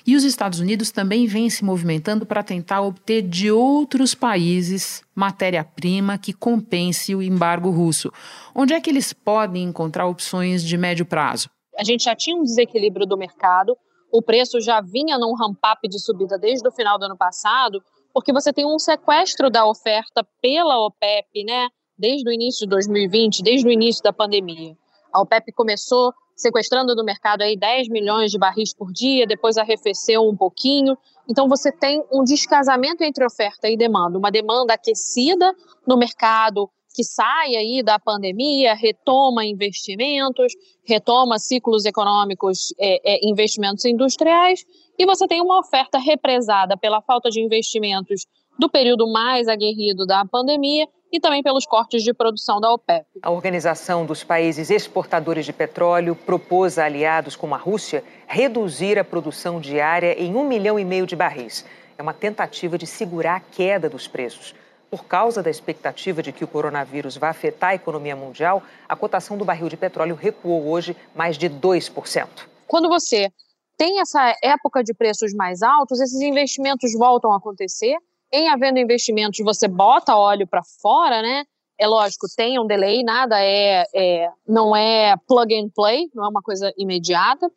E 0.09 0.17
os 0.17 0.25
Estados 0.25 0.59
Unidos 0.59 0.91
também 0.91 1.27
vêm 1.27 1.51
se 1.51 1.63
movimentando 1.63 2.25
para 2.25 2.43
tentar 2.43 2.81
obter 2.81 3.21
de 3.21 3.53
outros 3.53 4.15
países 4.15 5.03
matéria-prima 5.15 6.17
que 6.17 6.33
compense 6.33 7.15
o 7.15 7.23
embargo 7.23 7.69
russo. 7.69 8.11
Onde 8.55 8.73
é 8.73 8.81
que 8.81 8.89
eles 8.89 9.13
podem 9.13 9.65
encontrar 9.65 10.07
opções 10.07 10.65
de 10.65 10.79
médio 10.79 11.05
prazo? 11.05 11.51
A 11.77 11.85
gente 11.85 12.05
já 12.05 12.17
tinha 12.17 12.35
um 12.35 12.43
desequilíbrio 12.43 13.05
do 13.05 13.19
mercado, 13.19 13.77
o 14.11 14.23
preço 14.23 14.63
já 14.63 14.81
vinha 14.81 15.19
num 15.19 15.35
ramp-up 15.35 15.87
de 15.87 16.01
subida 16.01 16.39
desde 16.39 16.67
o 16.67 16.73
final 16.73 16.99
do 16.99 17.05
ano 17.05 17.17
passado, 17.19 17.83
porque 18.15 18.33
você 18.33 18.51
tem 18.51 18.65
um 18.65 18.79
sequestro 18.79 19.51
da 19.51 19.67
oferta 19.67 20.27
pela 20.41 20.87
OPEP, 20.87 21.45
né? 21.45 21.69
Desde 21.99 22.27
o 22.27 22.33
início 22.33 22.61
de 22.61 22.71
2020, 22.71 23.43
desde 23.43 23.69
o 23.69 23.71
início 23.71 24.03
da 24.03 24.15
pandemia. 24.15 24.75
A 25.13 25.21
OPEP 25.21 25.53
começou 25.53 26.15
sequestrando 26.39 26.95
do 26.95 27.05
mercado 27.05 27.43
aí 27.43 27.57
10 27.57 27.89
milhões 27.89 28.31
de 28.31 28.39
barris 28.39 28.73
por 28.73 28.93
dia, 28.93 29.27
depois 29.27 29.59
arrefeceu 29.59 30.23
um 30.23 30.37
pouquinho. 30.37 30.97
Então 31.29 31.49
você 31.49 31.73
tem 31.73 32.03
um 32.13 32.23
descasamento 32.23 33.03
entre 33.03 33.27
oferta 33.27 33.69
e 33.69 33.77
demanda, 33.77 34.17
uma 34.17 34.31
demanda 34.31 34.73
aquecida 34.73 35.53
no 35.85 35.97
mercado 35.97 36.71
que 36.95 37.05
sai 37.05 37.55
aí 37.55 37.83
da 37.83 37.99
pandemia, 37.99 38.75
retoma 38.75 39.45
investimentos, 39.45 40.53
retoma 40.85 41.39
ciclos 41.39 41.85
econômicos, 41.85 42.75
é, 42.79 43.15
é, 43.15 43.29
investimentos 43.29 43.85
industriais, 43.85 44.65
e 44.99 45.07
você 45.07 45.27
tem 45.29 45.41
uma 45.41 45.61
oferta 45.61 45.99
represada 45.99 46.77
pela 46.77 47.01
falta 47.03 47.31
de 47.31 47.41
investimentos 47.41 48.27
do 48.59 48.69
período 48.69 49.07
mais 49.13 49.47
aguerrido 49.47 50.07
da 50.07 50.25
pandemia 50.25 50.89
e 51.13 51.19
também 51.21 51.43
pelos 51.43 51.67
cortes 51.67 52.03
de 52.03 52.13
produção 52.13 52.61
da 52.61 52.71
OPEP. 52.73 53.07
A 53.23 53.31
Organização 53.31 54.05
dos 54.05 54.23
Países 54.23 54.71
Exportadores 54.71 55.45
de 55.45 55.53
Petróleo 55.53 56.15
propôs 56.15 56.79
a 56.79 56.85
aliados 56.85 57.35
como 57.35 57.55
a 57.55 57.59
Rússia 57.59 58.05
reduzir 58.27 58.99
a 58.99 59.05
produção 59.05 59.61
diária 59.61 60.21
em 60.21 60.35
um 60.35 60.45
milhão 60.45 60.79
e 60.79 60.85
meio 60.85 61.07
de 61.07 61.17
barris. 61.17 61.65
É 61.97 62.03
uma 62.03 62.15
tentativa 62.15 62.79
de 62.79 62.87
segurar 62.87 63.37
a 63.37 63.41
queda 63.41 63.89
dos 63.89 64.07
preços. 64.07 64.55
Por 64.91 65.05
causa 65.05 65.43
da 65.43 65.51
expectativa 65.51 66.23
de 66.23 66.33
que 66.33 66.45
o 66.45 66.49
coronavírus 66.49 67.17
vá 67.17 67.29
afetar 67.29 67.71
a 67.71 67.75
economia 67.75 68.17
mundial, 68.17 68.63
a 68.89 68.97
cotação 68.97 69.37
do 69.37 69.45
barril 69.45 69.69
de 69.69 69.77
petróleo 69.77 70.15
recuou 70.15 70.67
hoje 70.69 70.97
mais 71.15 71.37
de 71.37 71.51
2%. 71.51 72.27
Quando 72.67 72.89
você 72.89 73.31
tem 73.77 74.01
essa 74.01 74.35
época 74.43 74.83
de 74.83 74.95
preços 74.95 75.35
mais 75.35 75.63
altos, 75.63 76.01
esses 76.01 76.21
investimentos 76.21 76.93
voltam 76.95 77.33
a 77.33 77.37
acontecer 77.37 77.97
em 78.33 78.49
havendo 78.49 78.79
investimentos, 78.79 79.39
você 79.45 79.67
bota 79.67 80.17
óleo 80.17 80.47
para 80.47 80.63
fora, 80.81 81.23
né? 81.23 81.45
É 81.79 81.87
lógico, 81.87 82.27
tem 82.37 82.59
um 82.59 82.67
delay, 82.67 83.03
nada 83.05 83.41
é, 83.41 83.85
é, 83.95 84.29
não 84.47 84.75
é 84.75 85.17
plug 85.29 85.55
and 85.55 85.69
play, 85.75 86.09
não 86.15 86.25
é 86.25 86.29
uma 86.29 86.43
coisa 86.43 86.73
imediata. 86.77 87.51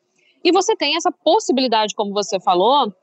E 0.43 0.51
você 0.51 0.75
tem 0.75 0.95
essa 0.95 1.11
possibilidade, 1.11 1.95
como 1.95 2.13
você 2.13 2.39
falou, 2.39 2.93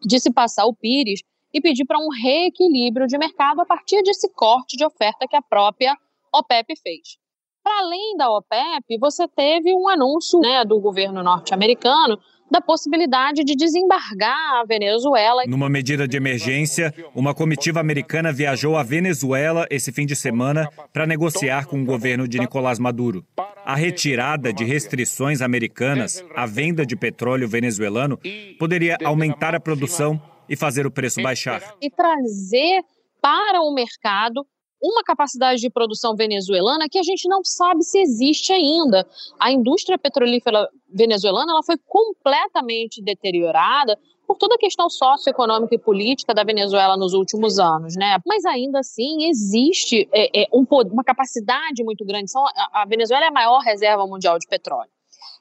de 0.00 0.20
se 0.20 0.32
passar 0.32 0.66
o 0.66 0.74
Pires 0.74 1.22
e 1.52 1.60
pedir 1.60 1.84
para 1.84 1.98
um 1.98 2.08
reequilíbrio 2.08 3.06
de 3.06 3.18
mercado 3.18 3.60
a 3.60 3.66
partir 3.66 4.02
desse 4.02 4.32
corte 4.32 4.76
de 4.76 4.84
oferta 4.84 5.26
que 5.28 5.36
a 5.36 5.42
própria 5.42 5.96
OPEP 6.32 6.76
fez. 6.80 7.18
para 7.62 7.80
além 7.80 8.16
da 8.16 8.30
OPEP, 8.30 8.98
você 8.98 9.28
teve 9.28 9.74
um 9.74 9.88
anúncio 9.88 10.38
né, 10.40 10.64
do 10.64 10.80
governo 10.80 11.22
norte-americano 11.22 12.18
da 12.50 12.60
possibilidade 12.60 13.44
de 13.44 13.54
desembargar 13.54 14.60
a 14.60 14.64
Venezuela. 14.66 15.44
Numa 15.46 15.68
medida 15.68 16.06
de 16.08 16.16
emergência, 16.16 16.92
uma 17.14 17.34
comitiva 17.34 17.80
americana 17.80 18.32
viajou 18.32 18.76
à 18.76 18.82
Venezuela 18.82 19.66
esse 19.70 19.92
fim 19.92 20.04
de 20.04 20.16
semana 20.16 20.68
para 20.92 21.06
negociar 21.06 21.66
com 21.66 21.80
o 21.80 21.84
governo 21.84 22.26
de 22.26 22.38
Nicolás 22.38 22.78
Maduro. 22.78 23.24
A 23.64 23.74
retirada 23.74 24.52
de 24.52 24.64
restrições 24.64 25.40
americanas 25.40 26.24
à 26.34 26.46
venda 26.46 26.84
de 26.84 26.96
petróleo 26.96 27.48
venezuelano 27.48 28.18
poderia 28.58 28.96
aumentar 29.04 29.54
a 29.54 29.60
produção 29.60 30.20
e 30.48 30.56
fazer 30.56 30.86
o 30.86 30.90
preço 30.90 31.22
baixar. 31.22 31.62
E 31.80 31.88
trazer 31.88 32.82
para 33.20 33.60
o 33.60 33.72
mercado 33.72 34.44
uma 34.82 35.02
capacidade 35.02 35.60
de 35.60 35.70
produção 35.70 36.14
venezuelana 36.16 36.88
que 36.88 36.98
a 36.98 37.02
gente 37.02 37.28
não 37.28 37.44
sabe 37.44 37.82
se 37.82 37.98
existe 37.98 38.52
ainda. 38.52 39.06
A 39.38 39.52
indústria 39.52 39.98
petrolífera 39.98 40.68
venezuelana 40.88 41.52
ela 41.52 41.62
foi 41.62 41.76
completamente 41.86 43.02
deteriorada 43.02 43.98
por 44.26 44.38
toda 44.38 44.54
a 44.54 44.58
questão 44.58 44.88
socioeconômica 44.88 45.74
e 45.74 45.78
política 45.78 46.32
da 46.32 46.44
Venezuela 46.44 46.96
nos 46.96 47.14
últimos 47.14 47.58
anos, 47.58 47.96
né? 47.96 48.16
Mas 48.24 48.44
ainda 48.44 48.78
assim 48.78 49.28
existe 49.28 50.08
é, 50.12 50.42
é, 50.42 50.46
um, 50.52 50.64
uma 50.92 51.02
capacidade 51.02 51.82
muito 51.82 52.04
grande. 52.04 52.30
São, 52.30 52.44
a 52.72 52.84
Venezuela 52.86 53.24
é 53.24 53.28
a 53.28 53.32
maior 53.32 53.58
reserva 53.58 54.06
mundial 54.06 54.38
de 54.38 54.46
petróleo. 54.46 54.90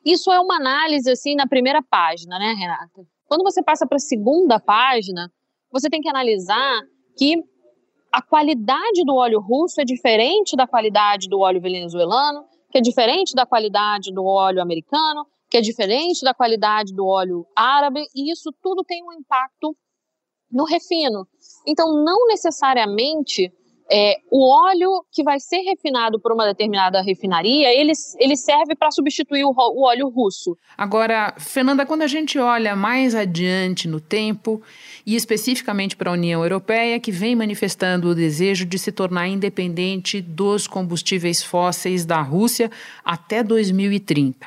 Isso 0.03 0.31
é 0.31 0.39
uma 0.39 0.55
análise 0.55 1.09
assim 1.11 1.35
na 1.35 1.47
primeira 1.47 1.83
página, 1.83 2.39
né, 2.39 2.55
Renata? 2.57 3.07
Quando 3.27 3.43
você 3.43 3.61
passa 3.61 3.85
para 3.85 3.97
a 3.97 3.99
segunda 3.99 4.59
página, 4.59 5.31
você 5.71 5.87
tem 5.87 6.01
que 6.01 6.09
analisar 6.09 6.81
que 7.15 7.43
a 8.11 8.21
qualidade 8.21 9.03
do 9.05 9.15
óleo 9.15 9.39
russo 9.39 9.81
é 9.81 9.85
diferente 9.85 10.55
da 10.55 10.67
qualidade 10.67 11.27
do 11.29 11.39
óleo 11.39 11.61
venezuelano, 11.61 12.45
que 12.71 12.77
é 12.77 12.81
diferente 12.81 13.33
da 13.35 13.45
qualidade 13.45 14.11
do 14.13 14.25
óleo 14.25 14.61
americano, 14.61 15.25
que 15.49 15.57
é 15.57 15.61
diferente 15.61 16.23
da 16.23 16.33
qualidade 16.33 16.93
do 16.93 17.05
óleo 17.05 17.45
árabe, 17.55 18.01
e 18.15 18.31
isso 18.31 18.51
tudo 18.61 18.83
tem 18.83 19.03
um 19.03 19.13
impacto 19.13 19.75
no 20.51 20.63
refino. 20.63 21.27
Então, 21.67 22.03
não 22.03 22.27
necessariamente 22.27 23.51
é, 23.91 24.17
o 24.29 24.47
óleo 24.47 25.03
que 25.11 25.23
vai 25.23 25.39
ser 25.39 25.61
refinado 25.61 26.19
por 26.19 26.31
uma 26.31 26.45
determinada 26.45 27.01
refinaria, 27.01 27.73
ele, 27.73 27.91
ele 28.19 28.37
serve 28.37 28.75
para 28.75 28.91
substituir 28.91 29.43
o, 29.43 29.49
o, 29.49 29.85
óleo 29.85 30.09
russo. 30.09 30.55
Agora, 30.77 31.33
Fernanda, 31.37 31.85
quando 31.85 32.03
a 32.03 32.07
gente 32.07 32.37
olha 32.37 32.75
mais 32.75 33.15
adiante 33.15 33.87
no 33.87 33.99
tempo, 33.99 34.61
e 35.05 35.15
especificamente 35.15 35.95
para 35.95 36.11
a 36.11 36.13
União 36.13 36.43
Europeia, 36.43 36.99
que 36.99 37.11
vem 37.11 37.35
manifestando 37.35 38.09
o 38.09 38.15
desejo 38.15 38.65
de 38.65 38.77
se 38.77 38.91
tornar 38.91 39.27
independente 39.27 40.21
dos 40.21 40.67
combustíveis 40.67 41.41
fósseis 41.41 42.05
da 42.05 42.21
Rússia 42.21 42.69
até 43.03 43.41
2030. 43.41 44.45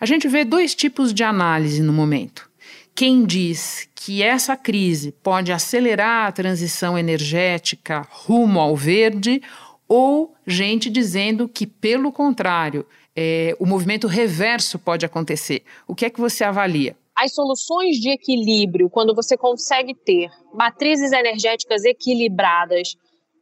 A 0.00 0.06
gente 0.06 0.26
vê 0.26 0.44
dois 0.44 0.74
tipos 0.74 1.12
de 1.12 1.22
análise 1.22 1.82
no 1.82 1.92
momento. 1.92 2.48
Quem 2.96 3.24
diz 3.24 3.88
que 3.92 4.22
essa 4.22 4.56
crise 4.56 5.10
pode 5.10 5.50
acelerar 5.50 6.28
a 6.28 6.32
transição 6.32 6.96
energética 6.96 8.06
rumo 8.08 8.60
ao 8.60 8.76
verde, 8.76 9.42
ou 9.88 10.32
gente 10.46 10.88
dizendo 10.88 11.48
que, 11.48 11.66
pelo 11.66 12.12
contrário, 12.12 12.86
é, 13.16 13.56
o 13.58 13.66
movimento 13.66 14.06
reverso 14.06 14.78
pode 14.78 15.04
acontecer. 15.04 15.64
O 15.88 15.94
que 15.94 16.04
é 16.04 16.10
que 16.10 16.20
você 16.20 16.44
avalia? 16.44 16.96
As 17.16 17.34
soluções 17.34 17.96
de 17.96 18.10
equilíbrio, 18.10 18.88
quando 18.88 19.12
você 19.12 19.36
consegue 19.36 19.92
ter 19.92 20.28
matrizes 20.52 21.10
energéticas 21.10 21.84
equilibradas, 21.84 22.94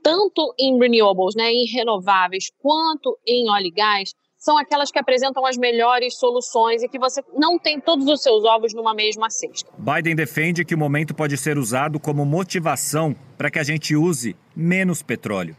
tanto 0.03 0.55
em 0.59 0.79
renewables, 0.79 1.35
né, 1.35 1.53
em 1.53 1.67
renováveis, 1.67 2.51
quanto 2.59 3.19
em 3.27 3.51
óleo 3.51 3.67
e 3.67 3.71
gás, 3.71 4.15
são 4.43 4.59
aquelas 4.59 4.91
que 4.91 4.99
apresentam 4.99 5.47
as 5.47 5.57
melhores 5.57 6.17
soluções 6.17 6.83
e 6.83 6.89
que 6.89 6.99
você 6.99 7.23
não 7.33 7.61
tem 7.61 7.81
todos 7.81 8.09
os 8.09 8.21
seus 8.21 8.45
ovos 8.45 8.75
numa 8.75 8.93
mesma 8.93 9.31
cesta. 9.31 9.71
Biden 9.79 10.17
defende 10.17 10.65
que 10.65 10.75
o 10.75 10.79
momento 10.79 11.15
pode 11.15 11.37
ser 11.37 11.57
usado 11.57 12.01
como 12.01 12.25
motivação 12.25 13.15
para 13.39 13.53
que 13.53 13.61
a 13.61 13.63
gente 13.63 13.95
use 13.95 14.35
menos 14.55 15.01
petróleo. 15.01 15.57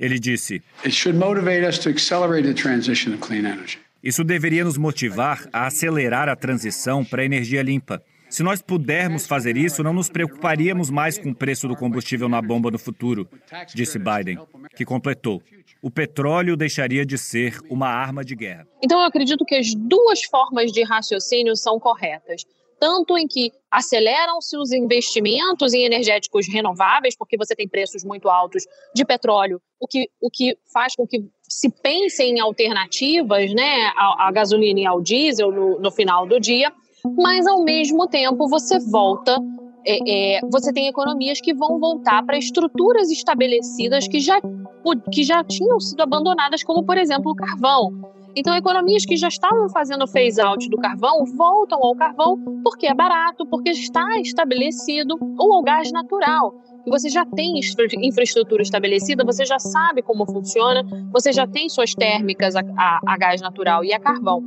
Ele 0.00 0.18
disse: 0.18 0.62
Isso 4.02 4.24
deveria 4.24 4.64
nos 4.64 4.78
motivar 4.78 5.46
a 5.52 5.66
acelerar 5.66 6.28
a 6.30 6.34
transição 6.34 7.04
para 7.04 7.20
a 7.20 7.26
energia 7.26 7.62
limpa. 7.62 8.02
Se 8.32 8.42
nós 8.42 8.62
pudermos 8.62 9.26
fazer 9.26 9.58
isso, 9.58 9.82
não 9.82 9.92
nos 9.92 10.08
preocuparíamos 10.08 10.88
mais 10.88 11.18
com 11.18 11.28
o 11.28 11.34
preço 11.34 11.68
do 11.68 11.76
combustível 11.76 12.30
na 12.30 12.40
bomba 12.40 12.70
no 12.70 12.78
futuro, 12.78 13.28
disse 13.74 13.98
Biden, 13.98 14.38
que 14.74 14.86
completou. 14.86 15.42
O 15.82 15.90
petróleo 15.90 16.56
deixaria 16.56 17.04
de 17.04 17.18
ser 17.18 17.60
uma 17.68 17.88
arma 17.88 18.24
de 18.24 18.34
guerra. 18.34 18.66
Então, 18.82 18.98
eu 18.98 19.04
acredito 19.04 19.44
que 19.44 19.54
as 19.54 19.74
duas 19.74 20.24
formas 20.24 20.72
de 20.72 20.82
raciocínio 20.82 21.54
são 21.54 21.78
corretas 21.78 22.46
tanto 22.80 23.16
em 23.16 23.28
que 23.28 23.52
aceleram-se 23.70 24.56
os 24.58 24.72
investimentos 24.72 25.72
em 25.72 25.84
energéticos 25.84 26.48
renováveis, 26.48 27.14
porque 27.16 27.36
você 27.36 27.54
tem 27.54 27.68
preços 27.68 28.02
muito 28.02 28.28
altos 28.28 28.64
de 28.92 29.04
petróleo, 29.04 29.62
o 29.78 29.86
que, 29.86 30.08
o 30.20 30.28
que 30.28 30.58
faz 30.72 30.96
com 30.96 31.06
que 31.06 31.20
se 31.48 31.70
pense 31.70 32.24
em 32.24 32.40
alternativas 32.40 33.54
né, 33.54 33.92
à, 33.94 34.26
à 34.26 34.32
gasolina 34.32 34.80
e 34.80 34.86
ao 34.86 35.00
diesel 35.00 35.52
no, 35.52 35.78
no 35.78 35.92
final 35.92 36.26
do 36.26 36.40
dia, 36.40 36.72
mas 37.16 37.46
ao 37.46 37.62
mesmo 37.62 38.06
tempo 38.06 38.48
você 38.48 38.78
volta 38.78 39.36
é, 39.84 40.36
é, 40.36 40.40
você 40.50 40.72
tem 40.72 40.86
economias 40.86 41.40
que 41.40 41.52
vão 41.52 41.78
voltar 41.78 42.24
para 42.24 42.38
estruturas 42.38 43.10
estabelecidas 43.10 44.06
que 44.06 44.20
já, 44.20 44.40
que 45.12 45.24
já 45.24 45.42
tinham 45.42 45.80
sido 45.80 46.00
abandonadas, 46.02 46.62
como 46.62 46.84
por 46.84 46.96
exemplo 46.96 47.32
o 47.32 47.34
carvão. 47.34 47.90
Então, 48.34 48.54
economias 48.54 49.04
que 49.04 49.16
já 49.16 49.28
estavam 49.28 49.68
fazendo 49.68 50.06
phase 50.06 50.40
out 50.40 50.66
do 50.70 50.78
carvão 50.78 51.24
voltam 51.36 51.78
ao 51.82 51.94
carvão 51.94 52.38
porque 52.62 52.86
é 52.86 52.94
barato, 52.94 53.44
porque 53.46 53.70
está 53.70 54.18
estabelecido, 54.20 55.18
ou 55.38 55.52
ao 55.52 55.62
gás 55.62 55.92
natural. 55.92 56.54
Você 56.86 57.10
já 57.10 57.26
tem 57.26 57.60
infraestrutura 58.00 58.62
estabelecida, 58.62 59.22
você 59.24 59.44
já 59.44 59.58
sabe 59.58 60.00
como 60.00 60.24
funciona, 60.24 60.82
você 61.12 61.30
já 61.30 61.46
tem 61.46 61.68
suas 61.68 61.92
térmicas 61.94 62.56
a, 62.56 62.60
a, 62.60 63.00
a 63.06 63.18
gás 63.18 63.40
natural 63.42 63.84
e 63.84 63.92
a 63.92 64.00
carvão. 64.00 64.42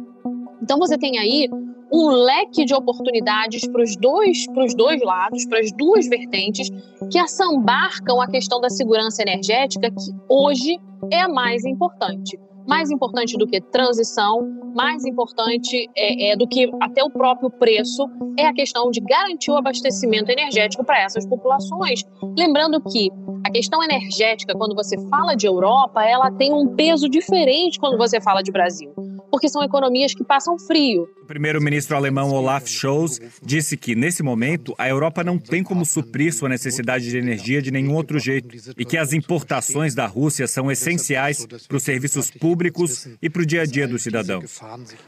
Então, 0.62 0.79
você 0.79 0.97
tem 0.97 1.19
aí 1.19 1.47
um 1.96 2.10
leque 2.10 2.66
de 2.66 2.75
oportunidades 2.75 3.66
para 3.68 3.82
os 3.82 3.96
dois, 3.96 4.46
dois 4.75 5.02
lados, 5.02 5.46
para 5.46 5.60
as 5.60 5.72
duas 5.72 6.08
vertentes, 6.08 6.70
que 7.10 7.18
assambarcam 7.18 8.20
a 8.20 8.28
questão 8.28 8.60
da 8.60 8.70
segurança 8.70 9.22
energética, 9.22 9.90
que 9.90 10.12
hoje 10.30 10.78
é 11.10 11.22
a 11.22 11.30
mais 11.30 11.64
importante. 11.64 12.38
Mais 12.68 12.90
importante 12.90 13.38
do 13.38 13.48
que 13.48 13.62
transição, 13.62 14.42
mais 14.75 15.06
importante 15.06 15.88
é, 15.96 16.32
é, 16.32 16.36
do 16.36 16.48
que 16.48 16.70
até 16.82 17.04
o 17.04 17.10
próprio 17.10 17.50
preço, 17.50 18.04
é 18.38 18.48
a 18.48 18.54
questão 18.54 18.90
de 18.90 19.00
garantir 19.00 19.52
o 19.52 19.56
abastecimento 19.56 20.30
energético 20.32 20.84
para 20.84 21.02
essas 21.02 21.25
populações. 21.25 22.04
Lembrando 22.38 22.82
que 22.82 23.10
a 23.46 23.52
questão 23.52 23.82
energética, 23.84 24.54
quando 24.58 24.75
você 24.75 24.98
fala 25.10 25.36
de 25.36 25.46
Europa, 25.46 26.04
ela 26.04 26.32
tem 26.32 26.52
um 26.52 26.75
peso 26.75 27.08
diferente 27.08 27.80
quando 27.80 27.98
você 27.98 28.20
fala 28.20 28.42
de 28.42 28.52
Brasil 28.52 28.92
porque 29.36 29.50
são 29.50 29.62
economias 29.62 30.13
que 30.13 30.24
passam 30.24 30.58
frio. 30.58 31.10
O 31.22 31.25
primeiro-ministro 31.25 31.94
alemão 31.94 32.32
Olaf 32.32 32.70
Scholz 32.70 33.20
disse 33.44 33.75
que, 33.75 33.94
nesse 33.94 34.24
momento, 34.24 34.74
a 34.77 34.88
Europa 34.88 35.25
não 35.25 35.38
tem 35.38 35.62
como 35.62 35.86
suprir 35.86 36.34
sua 36.34 36.48
necessidade 36.48 37.10
de 37.10 37.18
energia 37.18 37.62
de 37.62 37.70
nenhum 37.70 37.96
outro 37.96 38.18
jeito 38.18 38.56
e 38.77 38.86
que 38.86 38.98
as 38.98 39.12
importações 39.12 39.94
da 39.94 40.06
Rússia 40.06 40.48
são 40.48 40.72
essenciais 40.72 41.46
para 41.46 41.75
os 41.75 41.84
serviços 41.84 42.32
públicos 42.32 43.10
e 43.22 43.30
para 43.30 43.42
o 43.42 43.46
dia 43.46 43.63
a 43.63 43.65
dia 43.65 43.86
dos 43.86 44.04
cidadãos. 44.04 44.62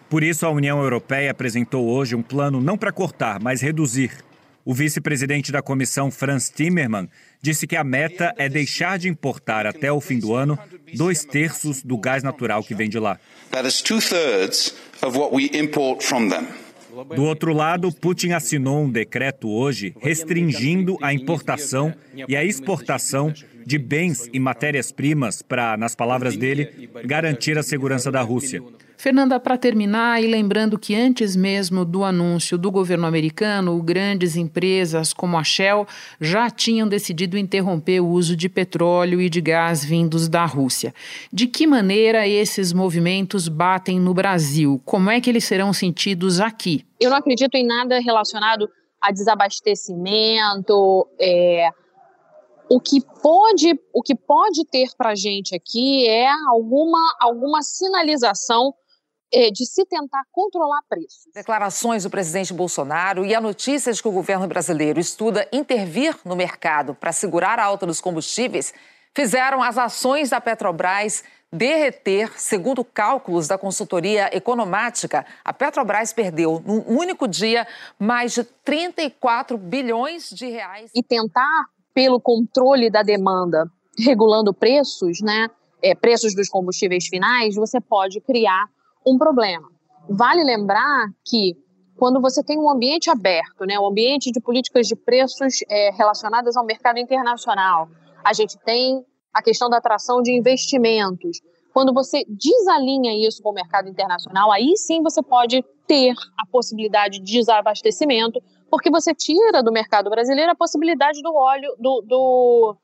Por 0.09 0.21
isso, 0.23 0.45
a 0.45 0.49
União 0.49 0.81
Europeia 0.81 1.31
apresentou 1.31 1.87
hoje 1.87 2.13
um 2.13 2.21
plano 2.21 2.59
não 2.59 2.77
para 2.77 2.91
cortar, 2.91 3.39
mas 3.41 3.61
reduzir 3.61 4.11
o 4.67 4.73
vice-presidente 4.73 5.49
da 5.49 5.61
comissão, 5.61 6.11
Franz 6.11 6.49
Timmermans, 6.49 7.07
disse 7.41 7.65
que 7.65 7.77
a 7.77 7.85
meta 7.85 8.33
é 8.37 8.49
deixar 8.49 8.99
de 8.99 9.07
importar 9.07 9.65
até 9.65 9.89
o 9.89 10.01
fim 10.01 10.19
do 10.19 10.35
ano 10.35 10.59
dois 10.93 11.23
terços 11.23 11.81
do 11.81 11.97
gás 11.97 12.21
natural 12.21 12.61
que 12.61 12.75
vem 12.75 12.89
de 12.89 12.99
lá. 12.99 13.17
Do 17.15 17.23
outro 17.23 17.53
lado, 17.53 17.93
Putin 17.93 18.31
assinou 18.31 18.83
um 18.83 18.91
decreto 18.91 19.47
hoje 19.49 19.95
restringindo 20.01 20.97
a 21.01 21.13
importação 21.13 21.93
e 22.27 22.35
a 22.35 22.43
exportação 22.43 23.33
de 23.65 23.77
bens 23.77 24.29
e 24.33 24.39
matérias-primas 24.39 25.41
para, 25.41 25.77
nas 25.77 25.95
palavras 25.95 26.35
dele, 26.35 26.89
garantir 27.05 27.57
a 27.57 27.63
segurança 27.63 28.11
da 28.11 28.21
Rússia. 28.21 28.61
Fernanda, 28.97 29.39
para 29.39 29.59
terminar, 29.59 30.23
e 30.23 30.25
lembrando 30.25 30.77
que 30.79 30.95
antes 30.95 31.35
mesmo 31.35 31.85
do 31.85 32.03
anúncio 32.03 32.57
do 32.57 32.71
governo 32.71 33.05
americano, 33.05 33.79
grandes 33.81 34.35
empresas 34.35 35.13
como 35.13 35.37
a 35.37 35.43
Shell 35.43 35.85
já 36.19 36.49
tinham 36.49 36.87
decidido 36.87 37.37
interromper 37.37 37.99
o 37.99 38.07
uso 38.07 38.35
de 38.35 38.49
petróleo 38.49 39.21
e 39.21 39.29
de 39.29 39.39
gás 39.39 39.85
vindos 39.85 40.27
da 40.27 40.45
Rússia. 40.45 40.95
De 41.31 41.45
que 41.45 41.67
maneira 41.67 42.27
esses 42.27 42.73
movimentos 42.73 43.47
batem 43.47 43.99
no 43.99 44.15
Brasil? 44.15 44.81
Como 44.83 45.11
é 45.11 45.21
que 45.21 45.29
eles 45.29 45.43
serão 45.43 45.71
sentidos 45.71 46.39
aqui? 46.39 46.83
Eu 46.99 47.11
não 47.11 47.17
acredito 47.17 47.53
em 47.53 47.65
nada 47.65 47.99
relacionado 47.99 48.67
a 48.99 49.11
desabastecimento, 49.11 51.07
é, 51.19 51.69
O 52.67 52.81
que 52.81 52.99
pode, 53.21 53.79
o 53.93 54.01
que 54.01 54.15
pode 54.15 54.65
ter 54.65 54.89
para 54.97 55.11
a 55.11 55.15
gente 55.15 55.55
aqui 55.55 56.05
é 56.07 56.27
alguma, 56.49 57.15
alguma 57.21 57.61
sinalização 57.61 58.73
de 59.31 59.65
se 59.65 59.85
tentar 59.85 60.23
controlar 60.31 60.81
preços. 60.87 61.31
Declarações 61.33 62.03
do 62.03 62.09
presidente 62.09 62.53
Bolsonaro 62.53 63.25
e 63.25 63.35
a 63.35 63.41
notícia 63.41 63.91
de 63.91 64.01
que 64.01 64.07
o 64.07 64.11
governo 64.11 64.47
brasileiro 64.47 64.99
estuda 64.99 65.47
intervir 65.51 66.17
no 66.23 66.35
mercado 66.35 66.95
para 66.95 67.11
segurar 67.11 67.59
a 67.59 67.63
alta 67.63 67.85
dos 67.85 67.99
combustíveis 67.99 68.73
fizeram 69.13 69.61
as 69.61 69.77
ações 69.77 70.29
da 70.29 70.39
Petrobras 70.39 71.23
derreter, 71.51 72.31
segundo 72.39 72.83
cálculos 72.83 73.47
da 73.47 73.57
consultoria 73.57 74.29
economática, 74.35 75.25
a 75.43 75.53
Petrobras 75.53 76.11
perdeu, 76.13 76.61
num 76.65 76.83
único 76.87 77.27
dia, 77.27 77.65
mais 77.97 78.33
de 78.33 78.43
34 78.43 79.57
bilhões 79.57 80.29
de 80.29 80.47
reais. 80.47 80.91
E 80.93 81.01
tentar, 81.01 81.65
pelo 81.93 82.19
controle 82.19 82.89
da 82.89 83.01
demanda, 83.01 83.65
regulando 83.97 84.53
preços, 84.53 85.21
né, 85.21 85.47
é, 85.81 85.95
preços 85.95 86.35
dos 86.35 86.49
combustíveis 86.49 87.07
finais, 87.07 87.55
você 87.55 87.79
pode 87.79 88.19
criar 88.21 88.65
um 89.07 89.17
problema. 89.17 89.67
Vale 90.09 90.43
lembrar 90.43 91.07
que 91.25 91.55
quando 91.97 92.21
você 92.21 92.43
tem 92.43 92.59
um 92.59 92.69
ambiente 92.69 93.09
aberto, 93.09 93.65
né, 93.65 93.79
um 93.79 93.87
ambiente 93.87 94.31
de 94.31 94.39
políticas 94.39 94.87
de 94.87 94.95
preços 94.95 95.55
é, 95.69 95.91
relacionadas 95.91 96.55
ao 96.55 96.65
mercado 96.65 96.99
internacional, 96.99 97.89
a 98.23 98.33
gente 98.33 98.57
tem 98.59 99.03
a 99.33 99.41
questão 99.41 99.69
da 99.69 99.77
atração 99.77 100.21
de 100.21 100.31
investimentos. 100.31 101.39
Quando 101.73 101.93
você 101.93 102.23
desalinha 102.27 103.27
isso 103.27 103.41
com 103.41 103.49
o 103.49 103.53
mercado 103.53 103.87
internacional, 103.87 104.51
aí 104.51 104.75
sim 104.75 105.01
você 105.01 105.21
pode 105.21 105.63
ter 105.87 106.13
a 106.37 106.45
possibilidade 106.51 107.19
de 107.19 107.39
desabastecimento, 107.39 108.41
porque 108.69 108.89
você 108.89 109.13
tira 109.13 109.63
do 109.63 109.71
mercado 109.71 110.09
brasileiro 110.09 110.51
a 110.51 110.55
possibilidade 110.55 111.21
do 111.21 111.33
óleo, 111.33 111.75
do, 111.79 112.03
do 112.05 112.77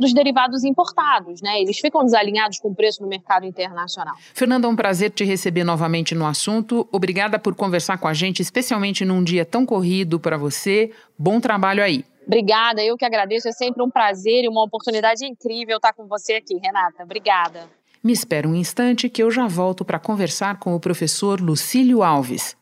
dos 0.00 0.14
derivados 0.14 0.64
importados, 0.64 1.40
né? 1.42 1.60
Eles 1.60 1.78
ficam 1.78 2.04
desalinhados 2.04 2.58
com 2.58 2.70
o 2.70 2.74
preço 2.74 3.02
no 3.02 3.08
mercado 3.08 3.44
internacional. 3.44 4.14
Fernanda, 4.34 4.66
é 4.66 4.70
um 4.70 4.74
prazer 4.74 5.10
te 5.10 5.24
receber 5.24 5.62
novamente 5.62 6.14
no 6.14 6.26
assunto. 6.26 6.88
Obrigada 6.90 7.38
por 7.38 7.54
conversar 7.54 7.98
com 7.98 8.08
a 8.08 8.14
gente, 8.14 8.40
especialmente 8.40 9.04
num 9.04 9.22
dia 9.22 9.44
tão 9.44 9.66
corrido 9.66 10.18
para 10.18 10.36
você. 10.36 10.90
Bom 11.18 11.38
trabalho 11.38 11.82
aí. 11.82 12.04
Obrigada, 12.26 12.82
eu 12.82 12.96
que 12.96 13.04
agradeço. 13.04 13.48
É 13.48 13.52
sempre 13.52 13.82
um 13.82 13.90
prazer 13.90 14.44
e 14.44 14.48
uma 14.48 14.64
oportunidade 14.64 15.26
incrível 15.26 15.76
estar 15.76 15.92
com 15.92 16.06
você 16.06 16.34
aqui, 16.34 16.56
Renata. 16.56 17.02
Obrigada. 17.02 17.68
Me 18.02 18.12
espera 18.12 18.48
um 18.48 18.54
instante 18.54 19.08
que 19.10 19.22
eu 19.22 19.30
já 19.30 19.46
volto 19.46 19.84
para 19.84 19.98
conversar 19.98 20.58
com 20.58 20.74
o 20.74 20.80
professor 20.80 21.40
Lucílio 21.40 22.02
Alves. 22.02 22.56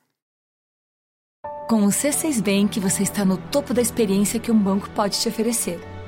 Com 1.69 1.85
o 1.85 1.89
C6 1.89 2.43
Bank, 2.43 2.81
você 2.81 3.03
está 3.03 3.25
no 3.25 3.37
topo 3.37 3.75
da 3.75 3.83
experiência 3.83 4.41
que 4.41 4.51
um 4.51 4.59
banco 4.59 4.89
pode 4.91 5.21
te 5.21 5.29
oferecer. 5.29 5.79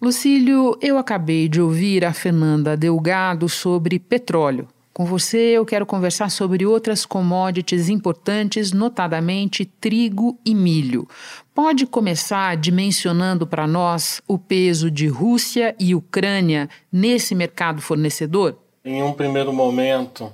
Lucílio, 0.00 0.76
eu 0.82 0.98
acabei 0.98 1.48
de 1.48 1.58
ouvir 1.58 2.04
a 2.04 2.12
Fernanda 2.12 2.76
Delgado 2.76 3.48
sobre 3.48 3.98
petróleo. 3.98 4.68
Com 4.92 5.06
você, 5.06 5.38
eu 5.38 5.64
quero 5.64 5.86
conversar 5.86 6.30
sobre 6.30 6.66
outras 6.66 7.06
commodities 7.06 7.88
importantes, 7.88 8.72
notadamente 8.72 9.64
trigo 9.64 10.38
e 10.44 10.54
milho. 10.54 11.08
Pode 11.54 11.86
começar 11.86 12.58
dimensionando 12.58 13.46
para 13.46 13.66
nós 13.66 14.20
o 14.28 14.38
peso 14.38 14.90
de 14.90 15.06
Rússia 15.06 15.74
e 15.80 15.94
Ucrânia 15.94 16.68
nesse 16.92 17.34
mercado 17.34 17.80
fornecedor? 17.80 18.58
Em 18.84 19.02
um 19.02 19.14
primeiro 19.14 19.52
momento, 19.52 20.30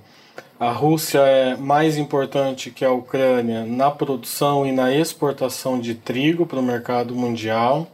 a 0.59 0.73
Rússia 0.73 1.21
é 1.21 1.57
mais 1.57 1.97
importante 1.97 2.71
que 2.71 2.85
a 2.85 2.93
Ucrânia 2.93 3.65
na 3.65 3.93
produção 3.93 4.67
e 4.67 4.73
na 4.73 4.93
exportação 4.93 5.79
de 5.79 5.95
trigo 5.95 6.47
para 6.47 6.59
o 6.59 6.63
mercado 6.63 7.15
mundial. 7.15 7.89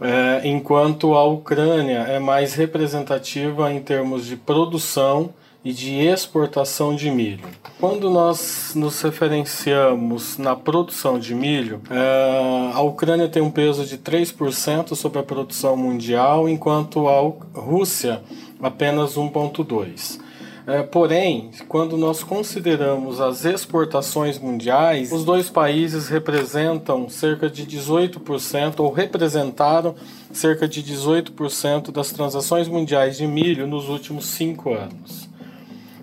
É, 0.00 0.46
enquanto 0.46 1.14
a 1.14 1.24
Ucrânia 1.24 2.00
é 2.00 2.18
mais 2.18 2.54
representativa 2.54 3.72
em 3.72 3.80
termos 3.80 4.26
de 4.26 4.36
produção 4.36 5.32
e 5.64 5.72
de 5.72 5.94
exportação 6.00 6.94
de 6.94 7.10
milho. 7.10 7.48
Quando 7.80 8.10
nós 8.10 8.72
nos 8.74 9.00
referenciamos 9.00 10.36
na 10.36 10.54
produção 10.54 11.18
de 11.18 11.34
milho, 11.34 11.80
é, 11.90 12.70
a 12.74 12.82
Ucrânia 12.82 13.28
tem 13.28 13.42
um 13.42 13.50
peso 13.50 13.86
de 13.86 13.96
3% 13.96 14.94
sobre 14.94 15.18
a 15.18 15.22
produção 15.22 15.76
mundial, 15.76 16.48
enquanto 16.48 17.08
a 17.08 17.20
Rússia 17.58 18.22
apenas 18.60 19.16
1,2%. 19.16 20.23
É, 20.66 20.82
porém, 20.82 21.50
quando 21.68 21.96
nós 21.98 22.22
consideramos 22.22 23.20
as 23.20 23.44
exportações 23.44 24.38
mundiais, 24.38 25.12
os 25.12 25.22
dois 25.22 25.50
países 25.50 26.08
representam 26.08 27.06
cerca 27.06 27.50
de 27.50 27.66
18% 27.66 28.80
ou 28.80 28.90
representaram 28.90 29.94
cerca 30.32 30.66
de 30.66 30.82
18% 30.82 31.92
das 31.92 32.12
transações 32.12 32.66
mundiais 32.66 33.18
de 33.18 33.26
milho 33.26 33.66
nos 33.66 33.90
últimos 33.90 34.24
cinco 34.24 34.72
anos. 34.72 35.28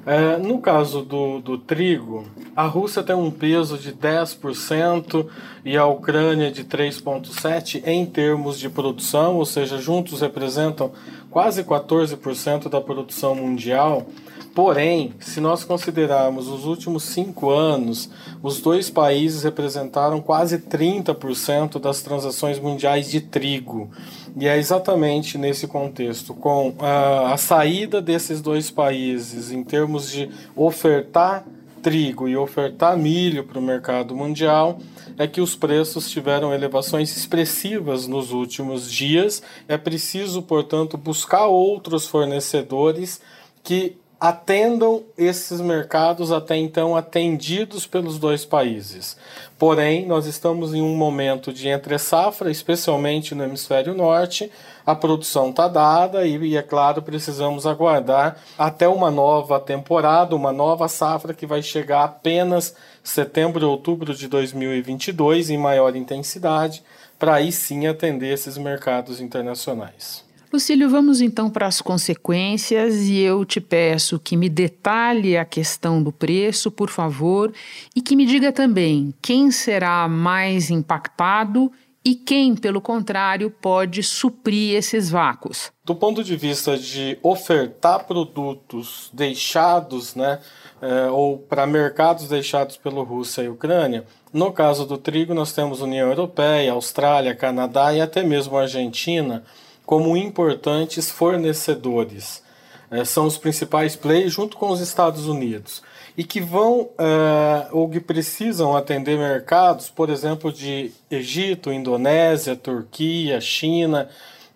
É, 0.06 0.38
no 0.38 0.60
caso 0.60 1.02
do, 1.02 1.40
do 1.40 1.58
trigo, 1.58 2.26
a 2.56 2.66
Rússia 2.66 3.04
tem 3.04 3.16
um 3.16 3.30
peso 3.30 3.78
de 3.78 3.94
10% 3.94 5.28
e 5.64 5.78
a 5.78 5.86
Ucrânia 5.86 6.52
de 6.52 6.64
3,7% 6.64 7.84
em 7.86 8.06
termos 8.06 8.60
de 8.60 8.68
produção, 8.68 9.38
ou 9.38 9.46
seja, 9.46 9.78
juntos 9.78 10.22
representam 10.22 10.92
quase 11.30 11.64
14% 11.64 12.68
da 12.68 12.82
produção 12.82 13.36
mundial. 13.36 14.08
Porém, 14.54 15.14
se 15.20 15.40
nós 15.40 15.64
considerarmos 15.64 16.50
os 16.50 16.66
últimos 16.66 17.04
cinco 17.04 17.50
anos, 17.50 18.10
os 18.44 18.60
dois 18.60 18.90
países 18.90 19.44
representaram 19.44 20.20
quase 20.20 20.58
30% 20.58 21.80
das 21.80 22.02
transações 22.02 22.60
mundiais 22.60 23.10
de 23.10 23.22
trigo. 23.22 23.90
E 24.36 24.48
é 24.48 24.58
exatamente 24.58 25.38
nesse 25.38 25.68
contexto, 25.68 26.34
com 26.34 26.74
a, 26.80 27.34
a 27.34 27.38
saída 27.38 28.02
desses 28.02 28.42
dois 28.42 28.70
países 28.70 29.52
em 29.52 29.64
termos 29.64 30.12
de 30.12 30.30
ofertar 30.54 31.46
trigo 31.82 32.28
e 32.28 32.38
ofertar 32.38 32.96
milho 32.98 33.44
para 33.44 33.58
o 33.58 33.62
mercado 33.62 34.16
mundial, 34.16 34.80
é 35.18 35.28
que 35.28 35.42
os 35.42 35.56
preços 35.56 36.10
tiveram 36.10 36.54
elevações 36.54 37.16
expressivas 37.16 38.06
nos 38.06 38.32
últimos 38.32 38.92
dias. 38.92 39.42
É 39.68 39.78
preciso, 39.78 40.42
portanto, 40.42 40.98
buscar 40.98 41.48
outros 41.48 42.06
fornecedores 42.06 43.22
que 43.64 43.98
atendam 44.22 45.02
esses 45.18 45.60
mercados 45.60 46.32
até 46.32 46.56
então 46.56 46.96
atendidos 46.96 47.88
pelos 47.88 48.20
dois 48.20 48.46
países. 48.46 49.18
Porém, 49.58 50.06
nós 50.06 50.28
estamos 50.28 50.76
em 50.76 50.82
um 50.82 50.96
momento 50.96 51.52
de 51.52 51.68
entre 51.68 51.98
safra, 51.98 52.52
especialmente 52.52 53.34
no 53.34 53.44
hemisfério 53.44 53.96
norte. 53.96 54.52
A 54.86 54.94
produção 54.94 55.50
está 55.50 55.68
dada 55.68 56.24
e, 56.28 56.38
e, 56.38 56.56
é 56.56 56.62
claro, 56.62 57.02
precisamos 57.02 57.66
aguardar 57.66 58.38
até 58.56 58.88
uma 58.88 59.10
nova 59.10 59.60
temporada, 59.60 60.36
uma 60.36 60.54
nova 60.54 60.88
safra 60.88 61.34
que 61.34 61.48
vai 61.48 61.64
chegar 61.64 62.04
apenas 62.04 62.76
setembro 63.04 63.68
outubro 63.68 64.14
de 64.14 64.28
2022 64.28 65.50
em 65.50 65.58
maior 65.58 65.96
intensidade, 65.96 66.84
para 67.18 67.36
aí 67.36 67.52
sim 67.52 67.88
atender 67.88 68.32
esses 68.32 68.56
mercados 68.56 69.20
internacionais. 69.20 70.30
Lucílio, 70.52 70.90
vamos 70.90 71.22
então 71.22 71.50
para 71.50 71.66
as 71.66 71.80
consequências 71.80 73.04
e 73.04 73.20
eu 73.20 73.46
te 73.46 73.62
peço 73.62 74.20
que 74.20 74.36
me 74.36 74.50
detalhe 74.50 75.38
a 75.38 75.46
questão 75.46 76.04
do 76.04 76.12
preço, 76.12 76.70
por 76.70 76.90
favor, 76.90 77.54
e 77.96 78.02
que 78.02 78.18
me 78.18 78.26
diga 78.26 78.52
também 78.52 79.14
quem 79.22 79.50
será 79.50 80.10
mais 80.10 80.70
impactado 80.70 81.72
e 82.04 82.16
quem, 82.16 82.54
pelo 82.54 82.82
contrário, 82.82 83.50
pode 83.50 84.04
suprir 84.04 84.76
esses 84.76 85.10
vácuos. 85.10 85.72
Do 85.86 85.96
ponto 85.96 86.22
de 86.22 86.36
vista 86.36 86.78
de 86.78 87.18
ofertar 87.24 88.06
produtos 88.06 89.10
deixados, 89.14 90.16
né, 90.16 90.40
é, 90.82 91.10
ou 91.10 91.38
para 91.38 91.66
mercados 91.66 92.28
deixados 92.28 92.76
pela 92.76 93.04
Rússia 93.04 93.44
e 93.44 93.48
Ucrânia, 93.48 94.04
no 94.34 94.52
caso 94.52 94.86
do 94.86 94.98
trigo, 94.98 95.34
nós 95.34 95.54
temos 95.54 95.80
União 95.80 96.10
Europeia, 96.10 96.74
Austrália, 96.74 97.36
Canadá 97.36 97.94
e 97.94 98.02
até 98.02 98.22
mesmo 98.22 98.58
Argentina 98.58 99.44
como 99.86 100.16
importantes 100.16 101.10
fornecedores. 101.10 102.44
É, 102.90 103.06
são 103.06 103.26
os 103.26 103.38
principais 103.38 103.96
players 103.96 104.34
junto 104.34 104.58
com 104.58 104.70
os 104.70 104.82
Estados 104.82 105.28
Unidos 105.28 105.82
e 106.18 106.24
que 106.24 106.42
vão 106.42 106.90
é, 106.98 107.68
ou 107.72 107.90
que 107.90 108.00
precisam 108.00 108.76
atender 108.76 109.18
mercados, 109.18 109.90
por 109.90 110.10
exemplo, 110.10 110.52
de 110.52 110.92
Egito, 111.10 111.72
Indonésia, 111.72 112.56
Turquia, 112.56 113.40
China, 113.40 114.10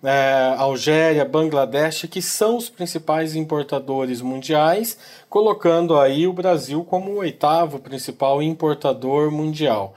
é, 0.04 0.54
Algéria, 0.58 1.26
Bangladesh, 1.26 2.08
que 2.12 2.22
são 2.22 2.58
os 2.58 2.70
principais 2.70 3.36
importadores 3.36 4.22
mundiais, 4.22 4.98
colocando 5.30 5.98
aí 5.98 6.28
o 6.28 6.34
Brasil 6.34 6.84
como 6.84 7.12
o 7.12 7.18
oitavo 7.18 7.80
principal 7.80 8.42
importador 8.44 9.32
mundial. 9.32 9.96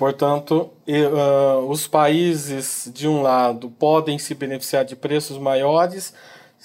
Portanto, 0.00 0.70
uh, 0.88 1.58
os 1.68 1.86
países, 1.86 2.90
de 2.90 3.06
um 3.06 3.20
lado, 3.20 3.68
podem 3.68 4.18
se 4.18 4.34
beneficiar 4.34 4.82
de 4.82 4.96
preços 4.96 5.36
maiores 5.36 6.14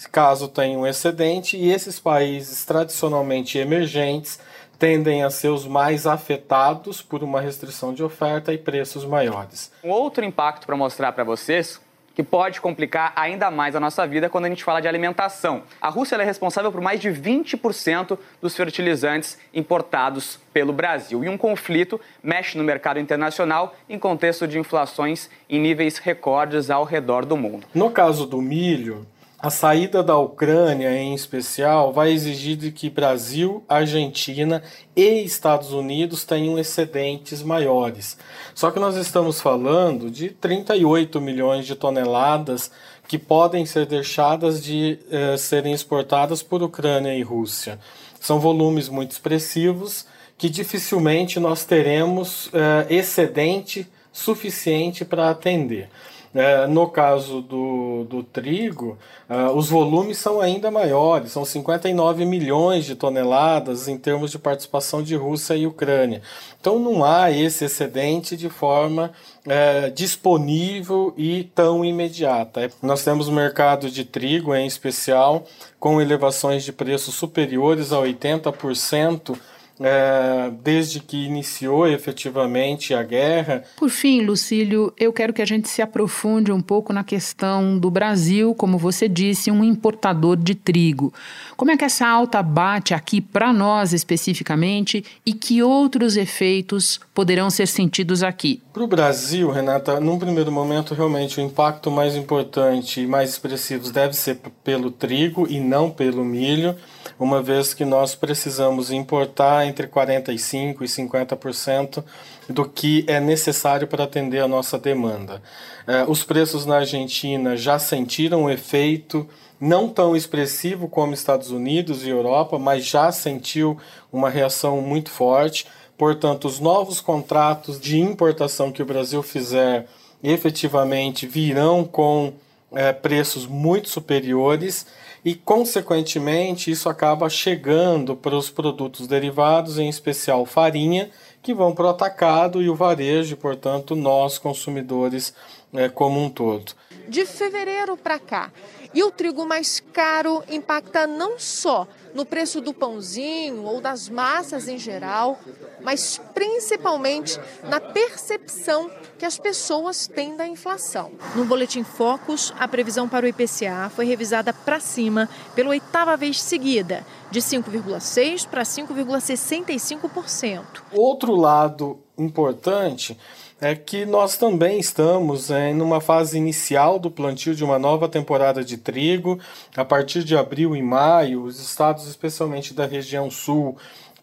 caso 0.10 0.48
tenham 0.48 0.82
um 0.82 0.88
excedente, 0.88 1.58
e 1.58 1.70
esses 1.70 2.00
países 2.00 2.64
tradicionalmente 2.64 3.58
emergentes 3.58 4.40
tendem 4.80 5.22
a 5.22 5.30
ser 5.30 5.50
os 5.50 5.68
mais 5.68 6.08
afetados 6.08 7.02
por 7.02 7.24
uma 7.24 7.42
restrição 7.42 7.94
de 7.94 8.04
oferta 8.04 8.54
e 8.54 8.58
preços 8.58 9.04
maiores. 9.04 9.70
Um 9.84 9.90
outro 9.90 10.24
impacto 10.24 10.66
para 10.66 10.78
mostrar 10.78 11.12
para 11.12 11.26
vocês 11.26 11.82
que 12.16 12.24
pode 12.24 12.62
complicar 12.62 13.12
ainda 13.16 13.52
mais 13.52 13.76
a 13.76 13.80
nossa 13.80 14.08
vida 14.08 14.30
quando 14.30 14.46
a 14.46 14.50
gente 14.50 14.64
fala 14.64 14.82
de 14.82 14.88
alimentação. 14.88 15.64
A 15.82 15.90
Rússia 15.90 16.16
é 16.16 16.24
responsável 16.24 16.72
por 16.72 16.82
mais 16.82 17.00
de 17.00 17.10
20% 17.10 18.18
dos 18.42 18.56
fertilizantes 18.56 19.38
importados 19.54 20.40
pelo 20.54 20.72
Brasil. 20.72 21.24
E 21.24 21.30
um 21.30 21.38
conflito 21.38 22.00
mexe 22.24 22.58
no 22.58 22.64
mercado 22.64 23.00
internacional 23.00 23.76
em 23.90 24.00
contexto 24.00 24.48
de 24.48 24.58
inflações 24.58 25.30
em 25.50 25.60
níveis 25.60 25.98
recordes 25.98 26.70
ao 26.70 26.86
redor 26.86 27.26
do 27.26 27.36
mundo. 27.36 27.68
No 27.76 27.92
caso 27.92 28.26
do 28.26 28.42
milho, 28.42 29.06
a 29.46 29.52
saída 29.52 30.02
da 30.02 30.18
Ucrânia, 30.18 30.90
em 30.98 31.14
especial, 31.14 31.94
vai 31.94 32.12
exigir 32.12 32.58
de 32.58 32.72
que 32.72 32.90
Brasil, 32.90 33.64
Argentina 33.70 34.64
e 34.96 35.22
Estados 35.22 35.72
Unidos 35.72 36.26
tenham 36.26 36.58
excedentes 36.58 37.44
maiores. 37.44 38.18
Só 38.56 38.72
que 38.72 38.80
nós 38.80 38.96
estamos 38.96 39.40
falando 39.40 40.10
de 40.10 40.32
38 40.32 41.22
milhões 41.22 41.68
de 41.68 41.76
toneladas 41.76 42.72
que 43.08 43.20
podem 43.20 43.68
ser 43.68 43.86
deixadas 43.86 44.64
de 44.64 44.98
eh, 45.12 45.38
serem 45.38 45.74
exportadas 45.74 46.42
por 46.42 46.64
Ucrânia 46.64 47.14
e 47.14 47.22
Rússia. 47.22 47.80
São 48.20 48.40
volumes 48.40 48.90
muito 48.90 49.12
expressivos 49.12 50.08
que 50.40 50.50
dificilmente 50.50 51.40
nós 51.40 51.64
teremos 51.66 52.50
eh, 52.52 52.88
excedente 52.90 53.88
suficiente 54.12 55.06
para 55.06 55.30
atender. 55.30 55.88
É, 56.36 56.68
no 56.68 56.90
caso 56.90 57.40
do, 57.40 58.04
do 58.10 58.22
trigo, 58.22 58.98
uh, 59.30 59.56
os 59.56 59.70
volumes 59.70 60.18
são 60.18 60.42
ainda 60.42 60.70
maiores, 60.70 61.32
são 61.32 61.46
59 61.46 62.26
milhões 62.26 62.84
de 62.84 62.94
toneladas 62.94 63.88
em 63.88 63.98
termos 63.98 64.32
de 64.32 64.38
participação 64.38 65.02
de 65.02 65.16
Rússia 65.16 65.56
e 65.56 65.66
Ucrânia. 65.66 66.22
Então 66.60 66.78
não 66.78 67.06
há 67.06 67.32
esse 67.32 67.64
excedente 67.64 68.36
de 68.36 68.50
forma 68.50 69.14
é, 69.48 69.90
disponível 69.90 71.14
e 71.16 71.46
tão 71.56 71.86
imediata. 71.86 72.70
Nós 72.82 73.02
temos 73.02 73.30
o 73.30 73.32
mercado 73.32 73.90
de 73.90 74.04
trigo, 74.04 74.54
em 74.54 74.68
especial, 74.68 75.46
com 75.80 76.02
elevações 76.02 76.66
de 76.66 76.74
preços 76.74 77.16
superiores 77.16 77.94
a 77.94 77.98
80% 77.98 79.38
é, 79.80 80.52
desde 80.64 81.00
que 81.00 81.26
iniciou 81.26 81.88
efetivamente 81.88 82.94
a 82.94 83.04
guerra. 83.04 83.64
Por 83.76 83.90
fim, 83.90 84.22
Lucílio, 84.22 84.94
eu 84.98 85.12
quero 85.12 85.34
que 85.34 85.42
a 85.42 85.46
gente 85.46 85.68
se 85.68 85.82
aprofunde 85.82 86.52
um 86.52 86.62
pouco 86.62 86.94
na 86.94 87.04
questão 87.04 87.78
do 87.78 87.92
Brasil, 87.92 88.56
como 88.56 88.78
você 88.78 89.08
disse, 89.08 89.52
um 89.52 89.64
importador 89.64 90.38
de 90.38 90.56
trigo. 90.56 91.14
Como 91.58 91.72
é 91.72 91.78
que 91.78 91.84
essa 91.84 92.08
alta 92.08 92.42
bate 92.42 92.94
aqui 92.94 93.20
para 93.20 93.52
nós 93.52 93.94
especificamente 93.94 95.04
e 95.26 95.34
que 95.34 95.62
outros 95.62 96.16
efeitos 96.18 97.00
poderão 97.14 97.50
ser 97.50 97.68
sentidos 97.68 98.24
aqui? 98.24 98.62
Para 98.74 98.84
o 98.84 98.88
Brasil, 98.88 99.52
Renata, 99.52 100.00
num 100.00 100.20
primeiro 100.20 100.52
momento, 100.52 100.94
realmente 100.94 101.40
o 101.40 101.44
impacto 101.44 101.90
mais 101.92 102.16
importante 102.16 103.02
e 103.02 103.08
mais 103.08 103.32
expressivo 103.32 103.92
deve 103.92 104.14
ser 104.14 104.40
pelo 104.64 104.92
trigo 104.92 105.48
e 105.50 105.60
não 105.60 105.90
pelo 105.90 106.24
milho 106.24 106.76
uma 107.20 107.42
vez 107.42 107.74
que 107.74 107.86
nós 107.86 108.16
precisamos 108.16 108.92
importar 108.92 109.66
entre 109.66 109.88
45% 109.88 110.82
e 110.82 110.86
50% 110.86 112.04
do 112.50 112.68
que 112.68 113.04
é 113.08 113.20
necessário 113.20 113.88
para 113.88 114.04
atender 114.04 114.40
a 114.40 114.48
nossa 114.48 114.78
demanda. 114.78 115.42
Eh, 115.88 116.06
os 116.08 116.24
preços 116.24 116.66
na 116.66 116.78
Argentina 116.78 117.56
já 117.56 117.80
sentiram 117.80 118.46
o 118.46 118.50
efeito 118.50 119.28
não 119.60 119.88
tão 119.88 120.16
expressivo 120.16 120.88
como 120.88 121.14
Estados 121.14 121.50
Unidos 121.50 122.06
e 122.06 122.10
Europa, 122.10 122.60
mas 122.60 122.86
já 122.86 123.12
sentiu 123.12 123.78
uma 124.12 124.30
reação 124.30 124.82
muito 124.82 125.10
forte. 125.10 125.66
Portanto, 125.98 126.46
os 126.46 126.60
novos 126.60 127.00
contratos 127.00 127.80
de 127.80 128.00
importação 128.00 128.72
que 128.72 128.82
o 128.82 128.86
Brasil 128.86 129.24
fizer 129.24 129.88
efetivamente 130.22 131.26
virão 131.26 131.84
com 131.86 132.34
é, 132.76 132.94
preços 132.94 133.48
muito 133.48 133.90
superiores 133.90 134.86
e, 135.24 135.34
consequentemente, 135.34 136.70
isso 136.70 136.88
acaba 136.88 137.30
chegando 137.30 138.16
para 138.16 138.36
os 138.36 138.50
produtos 138.50 139.08
derivados, 139.08 139.80
em 139.80 139.90
especial 139.90 140.46
farinha, 140.46 141.10
que 141.42 141.54
vão 141.54 141.74
para 141.74 141.86
o 141.86 141.90
atacado 141.90 142.62
e 142.62 142.70
o 142.70 142.76
varejo, 142.76 143.38
portanto, 143.38 143.96
nós 143.96 144.38
consumidores 144.38 145.34
é, 145.78 145.90
como 145.90 146.24
um 146.24 146.30
todo. 146.30 146.74
De 147.08 147.26
fevereiro 147.26 147.96
para 147.96 148.18
cá, 148.18 148.52
e 148.96 149.04
o 149.04 149.12
trigo 149.12 149.46
mais 149.46 149.84
caro 149.92 150.42
impacta 150.50 151.06
não 151.06 151.38
só 151.38 151.86
no 152.14 152.26
preço 152.26 152.62
do 152.62 152.74
pãozinho 152.74 153.64
ou 153.64 153.82
das 153.82 154.08
massas 154.08 154.70
em 154.70 154.78
geral, 154.78 155.38
mas 155.82 156.22
principalmente 156.34 157.38
na 157.64 157.82
percepção 157.82 158.90
que 159.20 159.26
as 159.26 159.38
pessoas 159.38 160.08
têm 160.08 160.38
da 160.38 160.48
inflação. 160.48 161.12
No 161.36 161.44
Boletim 161.44 161.84
Focus, 161.84 162.54
a 162.58 162.70
previsão 162.70 163.10
para 163.10 163.26
o 163.26 163.28
IPCA 163.28 163.92
foi 163.94 164.06
revisada 164.06 164.54
para 164.54 164.80
cima 164.80 165.28
pela 165.54 165.72
oitava 165.72 166.16
vez 166.16 166.42
seguida, 166.42 167.06
de 167.30 167.42
5,6% 167.42 168.48
para 168.48 168.64
5,65%. 168.64 170.64
Outro 170.94 171.36
lado 171.36 172.00
importante 172.18 173.20
é 173.66 173.74
que 173.74 174.06
nós 174.06 174.38
também 174.38 174.80
estamos 174.80 175.50
em 175.50 175.82
uma 175.82 176.00
fase 176.00 176.38
inicial 176.38 177.00
do 177.00 177.10
plantio 177.10 177.56
de 177.56 177.64
uma 177.64 177.80
nova 177.80 178.08
temporada 178.08 178.64
de 178.64 178.78
trigo. 178.78 179.40
A 179.76 179.84
partir 179.84 180.24
de 180.24 180.38
abril 180.38 180.76
e 180.76 180.84
maio, 180.84 181.42
os 181.42 181.60
estados, 181.60 182.08
especialmente 182.08 182.76
da 182.76 182.86
região 182.86 183.32
sul, 183.32 183.76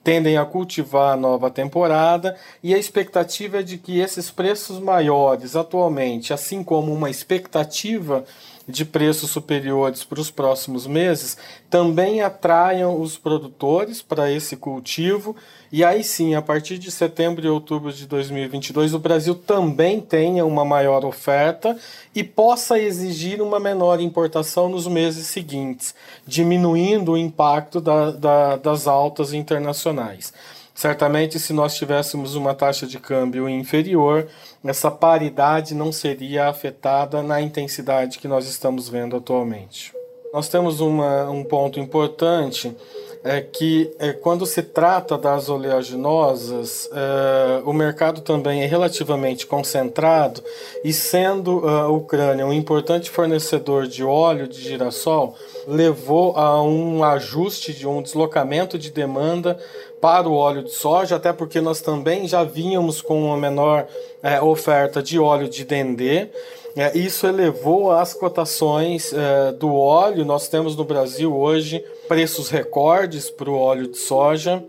tendem 0.04 0.36
a 0.36 0.44
cultivar 0.44 1.14
a 1.14 1.16
nova 1.16 1.50
temporada 1.50 2.36
e 2.62 2.72
a 2.72 2.78
expectativa 2.78 3.58
é 3.58 3.62
de 3.64 3.78
que 3.78 3.98
esses 3.98 4.30
preços 4.30 4.78
maiores 4.78 5.56
atualmente, 5.56 6.32
assim 6.32 6.62
como 6.62 6.92
uma 6.92 7.10
expectativa 7.10 8.24
de 8.68 8.84
preços 8.84 9.30
superiores 9.30 10.04
para 10.04 10.20
os 10.20 10.30
próximos 10.30 10.86
meses, 10.86 11.36
também 11.68 12.22
atraiam 12.22 13.00
os 13.00 13.16
produtores 13.16 14.00
para 14.02 14.30
esse 14.30 14.56
cultivo 14.56 15.34
e 15.72 15.82
aí 15.82 16.04
sim, 16.04 16.34
a 16.34 16.42
partir 16.42 16.76
de 16.76 16.90
setembro 16.90 17.46
e 17.46 17.48
outubro 17.48 17.90
de 17.90 18.06
2022, 18.06 18.92
o 18.92 18.98
Brasil 18.98 19.34
também 19.34 20.02
tenha 20.02 20.44
uma 20.44 20.66
maior 20.66 21.02
oferta 21.02 21.74
e 22.14 22.22
possa 22.22 22.78
exigir 22.78 23.40
uma 23.40 23.58
menor 23.58 23.98
importação 23.98 24.68
nos 24.68 24.86
meses 24.86 25.28
seguintes, 25.28 25.94
diminuindo 26.26 27.12
o 27.12 27.16
impacto 27.16 27.80
da, 27.80 28.10
da, 28.10 28.56
das 28.56 28.86
altas 28.86 29.32
internacionais. 29.32 30.34
Certamente, 30.82 31.38
se 31.38 31.52
nós 31.52 31.76
tivéssemos 31.76 32.34
uma 32.34 32.56
taxa 32.56 32.88
de 32.88 32.98
câmbio 32.98 33.48
inferior, 33.48 34.26
essa 34.64 34.90
paridade 34.90 35.76
não 35.76 35.92
seria 35.92 36.48
afetada 36.48 37.22
na 37.22 37.40
intensidade 37.40 38.18
que 38.18 38.26
nós 38.26 38.48
estamos 38.48 38.88
vendo 38.88 39.14
atualmente. 39.14 39.92
Nós 40.34 40.48
temos 40.48 40.80
uma, 40.80 41.30
um 41.30 41.44
ponto 41.44 41.78
importante 41.78 42.76
é 43.24 43.40
que 43.40 43.94
é, 43.98 44.12
quando 44.12 44.44
se 44.44 44.62
trata 44.62 45.16
das 45.16 45.48
oleaginosas, 45.48 46.90
é, 46.92 47.62
o 47.64 47.72
mercado 47.72 48.20
também 48.20 48.62
é 48.62 48.66
relativamente 48.66 49.46
concentrado 49.46 50.42
e 50.82 50.92
sendo 50.92 51.68
a 51.68 51.88
Ucrânia 51.88 52.46
um 52.46 52.52
importante 52.52 53.10
fornecedor 53.10 53.86
de 53.86 54.02
óleo 54.02 54.48
de 54.48 54.60
girassol, 54.60 55.36
levou 55.66 56.36
a 56.36 56.60
um 56.62 57.04
ajuste 57.04 57.72
de 57.72 57.86
um 57.86 58.02
deslocamento 58.02 58.76
de 58.76 58.90
demanda 58.90 59.56
para 60.00 60.28
o 60.28 60.34
óleo 60.34 60.64
de 60.64 60.72
soja, 60.72 61.14
até 61.14 61.32
porque 61.32 61.60
nós 61.60 61.80
também 61.80 62.26
já 62.26 62.42
vínhamos 62.42 63.00
com 63.00 63.22
uma 63.26 63.36
menor 63.36 63.86
é, 64.20 64.40
oferta 64.40 65.00
de 65.00 65.16
óleo 65.20 65.48
de 65.48 65.64
dendê. 65.64 66.28
É, 66.74 66.96
isso 66.98 67.26
elevou 67.26 67.92
as 67.92 68.12
cotações 68.12 69.12
é, 69.12 69.52
do 69.52 69.72
óleo. 69.72 70.24
Nós 70.24 70.48
temos 70.48 70.74
no 70.74 70.84
Brasil 70.84 71.36
hoje 71.36 71.84
preços 72.08 72.48
recordes 72.48 73.30
para 73.30 73.50
o 73.50 73.56
óleo 73.56 73.88
de 73.88 73.98
soja, 73.98 74.62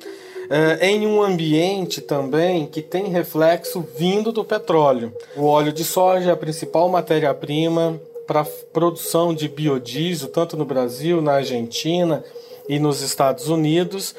é, 0.49 0.87
em 0.87 1.07
um 1.07 1.21
ambiente 1.21 2.01
também 2.01 2.65
que 2.65 2.81
tem 2.81 3.07
reflexo 3.07 3.85
vindo 3.95 4.31
do 4.31 4.43
petróleo. 4.43 5.13
O 5.35 5.45
óleo 5.45 5.71
de 5.71 5.83
soja 5.83 6.29
é 6.29 6.33
a 6.33 6.37
principal 6.37 6.89
matéria-prima 6.89 7.99
para 8.27 8.45
produção 8.71 9.33
de 9.33 9.47
biodiesel, 9.47 10.29
tanto 10.29 10.55
no 10.55 10.65
Brasil, 10.65 11.21
na 11.21 11.33
Argentina 11.33 12.23
e 12.67 12.79
nos 12.79 13.01
Estados 13.01 13.49
Unidos. 13.49 14.15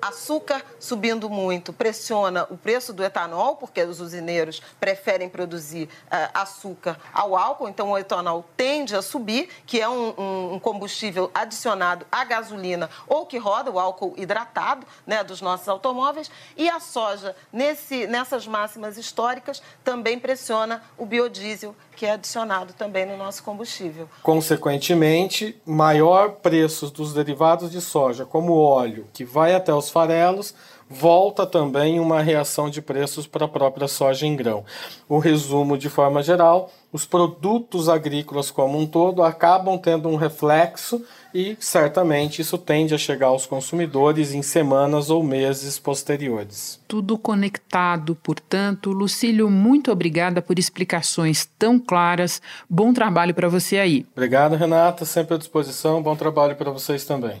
Açúcar 0.00 0.64
subindo 0.78 1.28
muito 1.28 1.72
pressiona 1.72 2.46
o 2.50 2.56
preço 2.56 2.92
do 2.92 3.02
etanol, 3.02 3.56
porque 3.56 3.82
os 3.82 4.00
usineiros 4.00 4.62
preferem 4.78 5.28
produzir 5.28 5.88
uh, 6.06 6.30
açúcar 6.34 6.98
ao 7.12 7.36
álcool, 7.36 7.68
então 7.68 7.90
o 7.90 7.98
etanol 7.98 8.44
tende 8.56 8.94
a 8.94 9.02
subir, 9.02 9.48
que 9.66 9.80
é 9.80 9.88
um, 9.88 10.54
um, 10.54 10.60
combustível 10.60 11.30
adicionado 11.34 12.06
à 12.10 12.24
gasolina 12.24 12.88
ou 13.06 13.26
que 13.26 13.38
roda 13.38 13.70
o 13.70 13.78
álcool 13.78 14.14
hidratado 14.16 14.86
né, 15.06 15.24
dos 15.24 15.40
nossos 15.40 15.68
automóveis. 15.68 16.30
E 16.56 16.68
a 16.68 16.80
soja, 16.80 17.34
nesse, 17.52 18.06
nessas 18.06 18.46
máximas 18.46 18.96
históricas, 18.96 19.62
também 19.82 20.18
pressiona 20.18 20.82
o 20.96 21.04
biodiesel, 21.04 21.74
que 21.98 22.06
é 22.06 22.12
adicionado 22.12 22.72
também 22.74 23.04
no 23.04 23.16
nosso 23.16 23.42
combustível. 23.42 24.08
Consequentemente, 24.22 25.60
maior 25.66 26.36
preço 26.36 26.88
dos 26.92 27.12
derivados 27.12 27.72
de 27.72 27.80
soja, 27.80 28.24
como 28.24 28.54
óleo, 28.54 29.08
que 29.12 29.24
vai 29.24 29.52
até 29.52 29.74
os 29.74 29.90
farelos, 29.90 30.54
volta 30.88 31.44
também 31.44 31.98
uma 31.98 32.22
reação 32.22 32.70
de 32.70 32.80
preços 32.80 33.26
para 33.26 33.46
a 33.46 33.48
própria 33.48 33.88
soja 33.88 34.24
em 34.24 34.36
grão. 34.36 34.64
O 35.08 35.18
resumo, 35.18 35.76
de 35.76 35.88
forma 35.88 36.22
geral, 36.22 36.70
os 36.92 37.04
produtos 37.04 37.88
agrícolas 37.88 38.48
como 38.48 38.78
um 38.78 38.86
todo 38.86 39.24
acabam 39.24 39.76
tendo 39.76 40.08
um 40.08 40.14
reflexo 40.14 41.04
e 41.34 41.56
certamente 41.60 42.40
isso 42.42 42.56
tende 42.56 42.94
a 42.94 42.98
chegar 42.98 43.28
aos 43.28 43.46
consumidores 43.46 44.32
em 44.32 44.42
semanas 44.42 45.10
ou 45.10 45.22
meses 45.22 45.78
posteriores. 45.78 46.80
Tudo 46.88 47.18
conectado, 47.18 48.14
portanto. 48.14 48.90
Lucílio, 48.90 49.50
muito 49.50 49.90
obrigada 49.90 50.40
por 50.40 50.58
explicações 50.58 51.48
tão 51.58 51.78
claras. 51.78 52.40
Bom 52.68 52.92
trabalho 52.92 53.34
para 53.34 53.48
você 53.48 53.78
aí. 53.78 54.06
Obrigado, 54.12 54.56
Renata. 54.56 55.04
Sempre 55.04 55.34
à 55.34 55.38
disposição. 55.38 56.02
Bom 56.02 56.16
trabalho 56.16 56.56
para 56.56 56.70
vocês 56.70 57.04
também. 57.04 57.40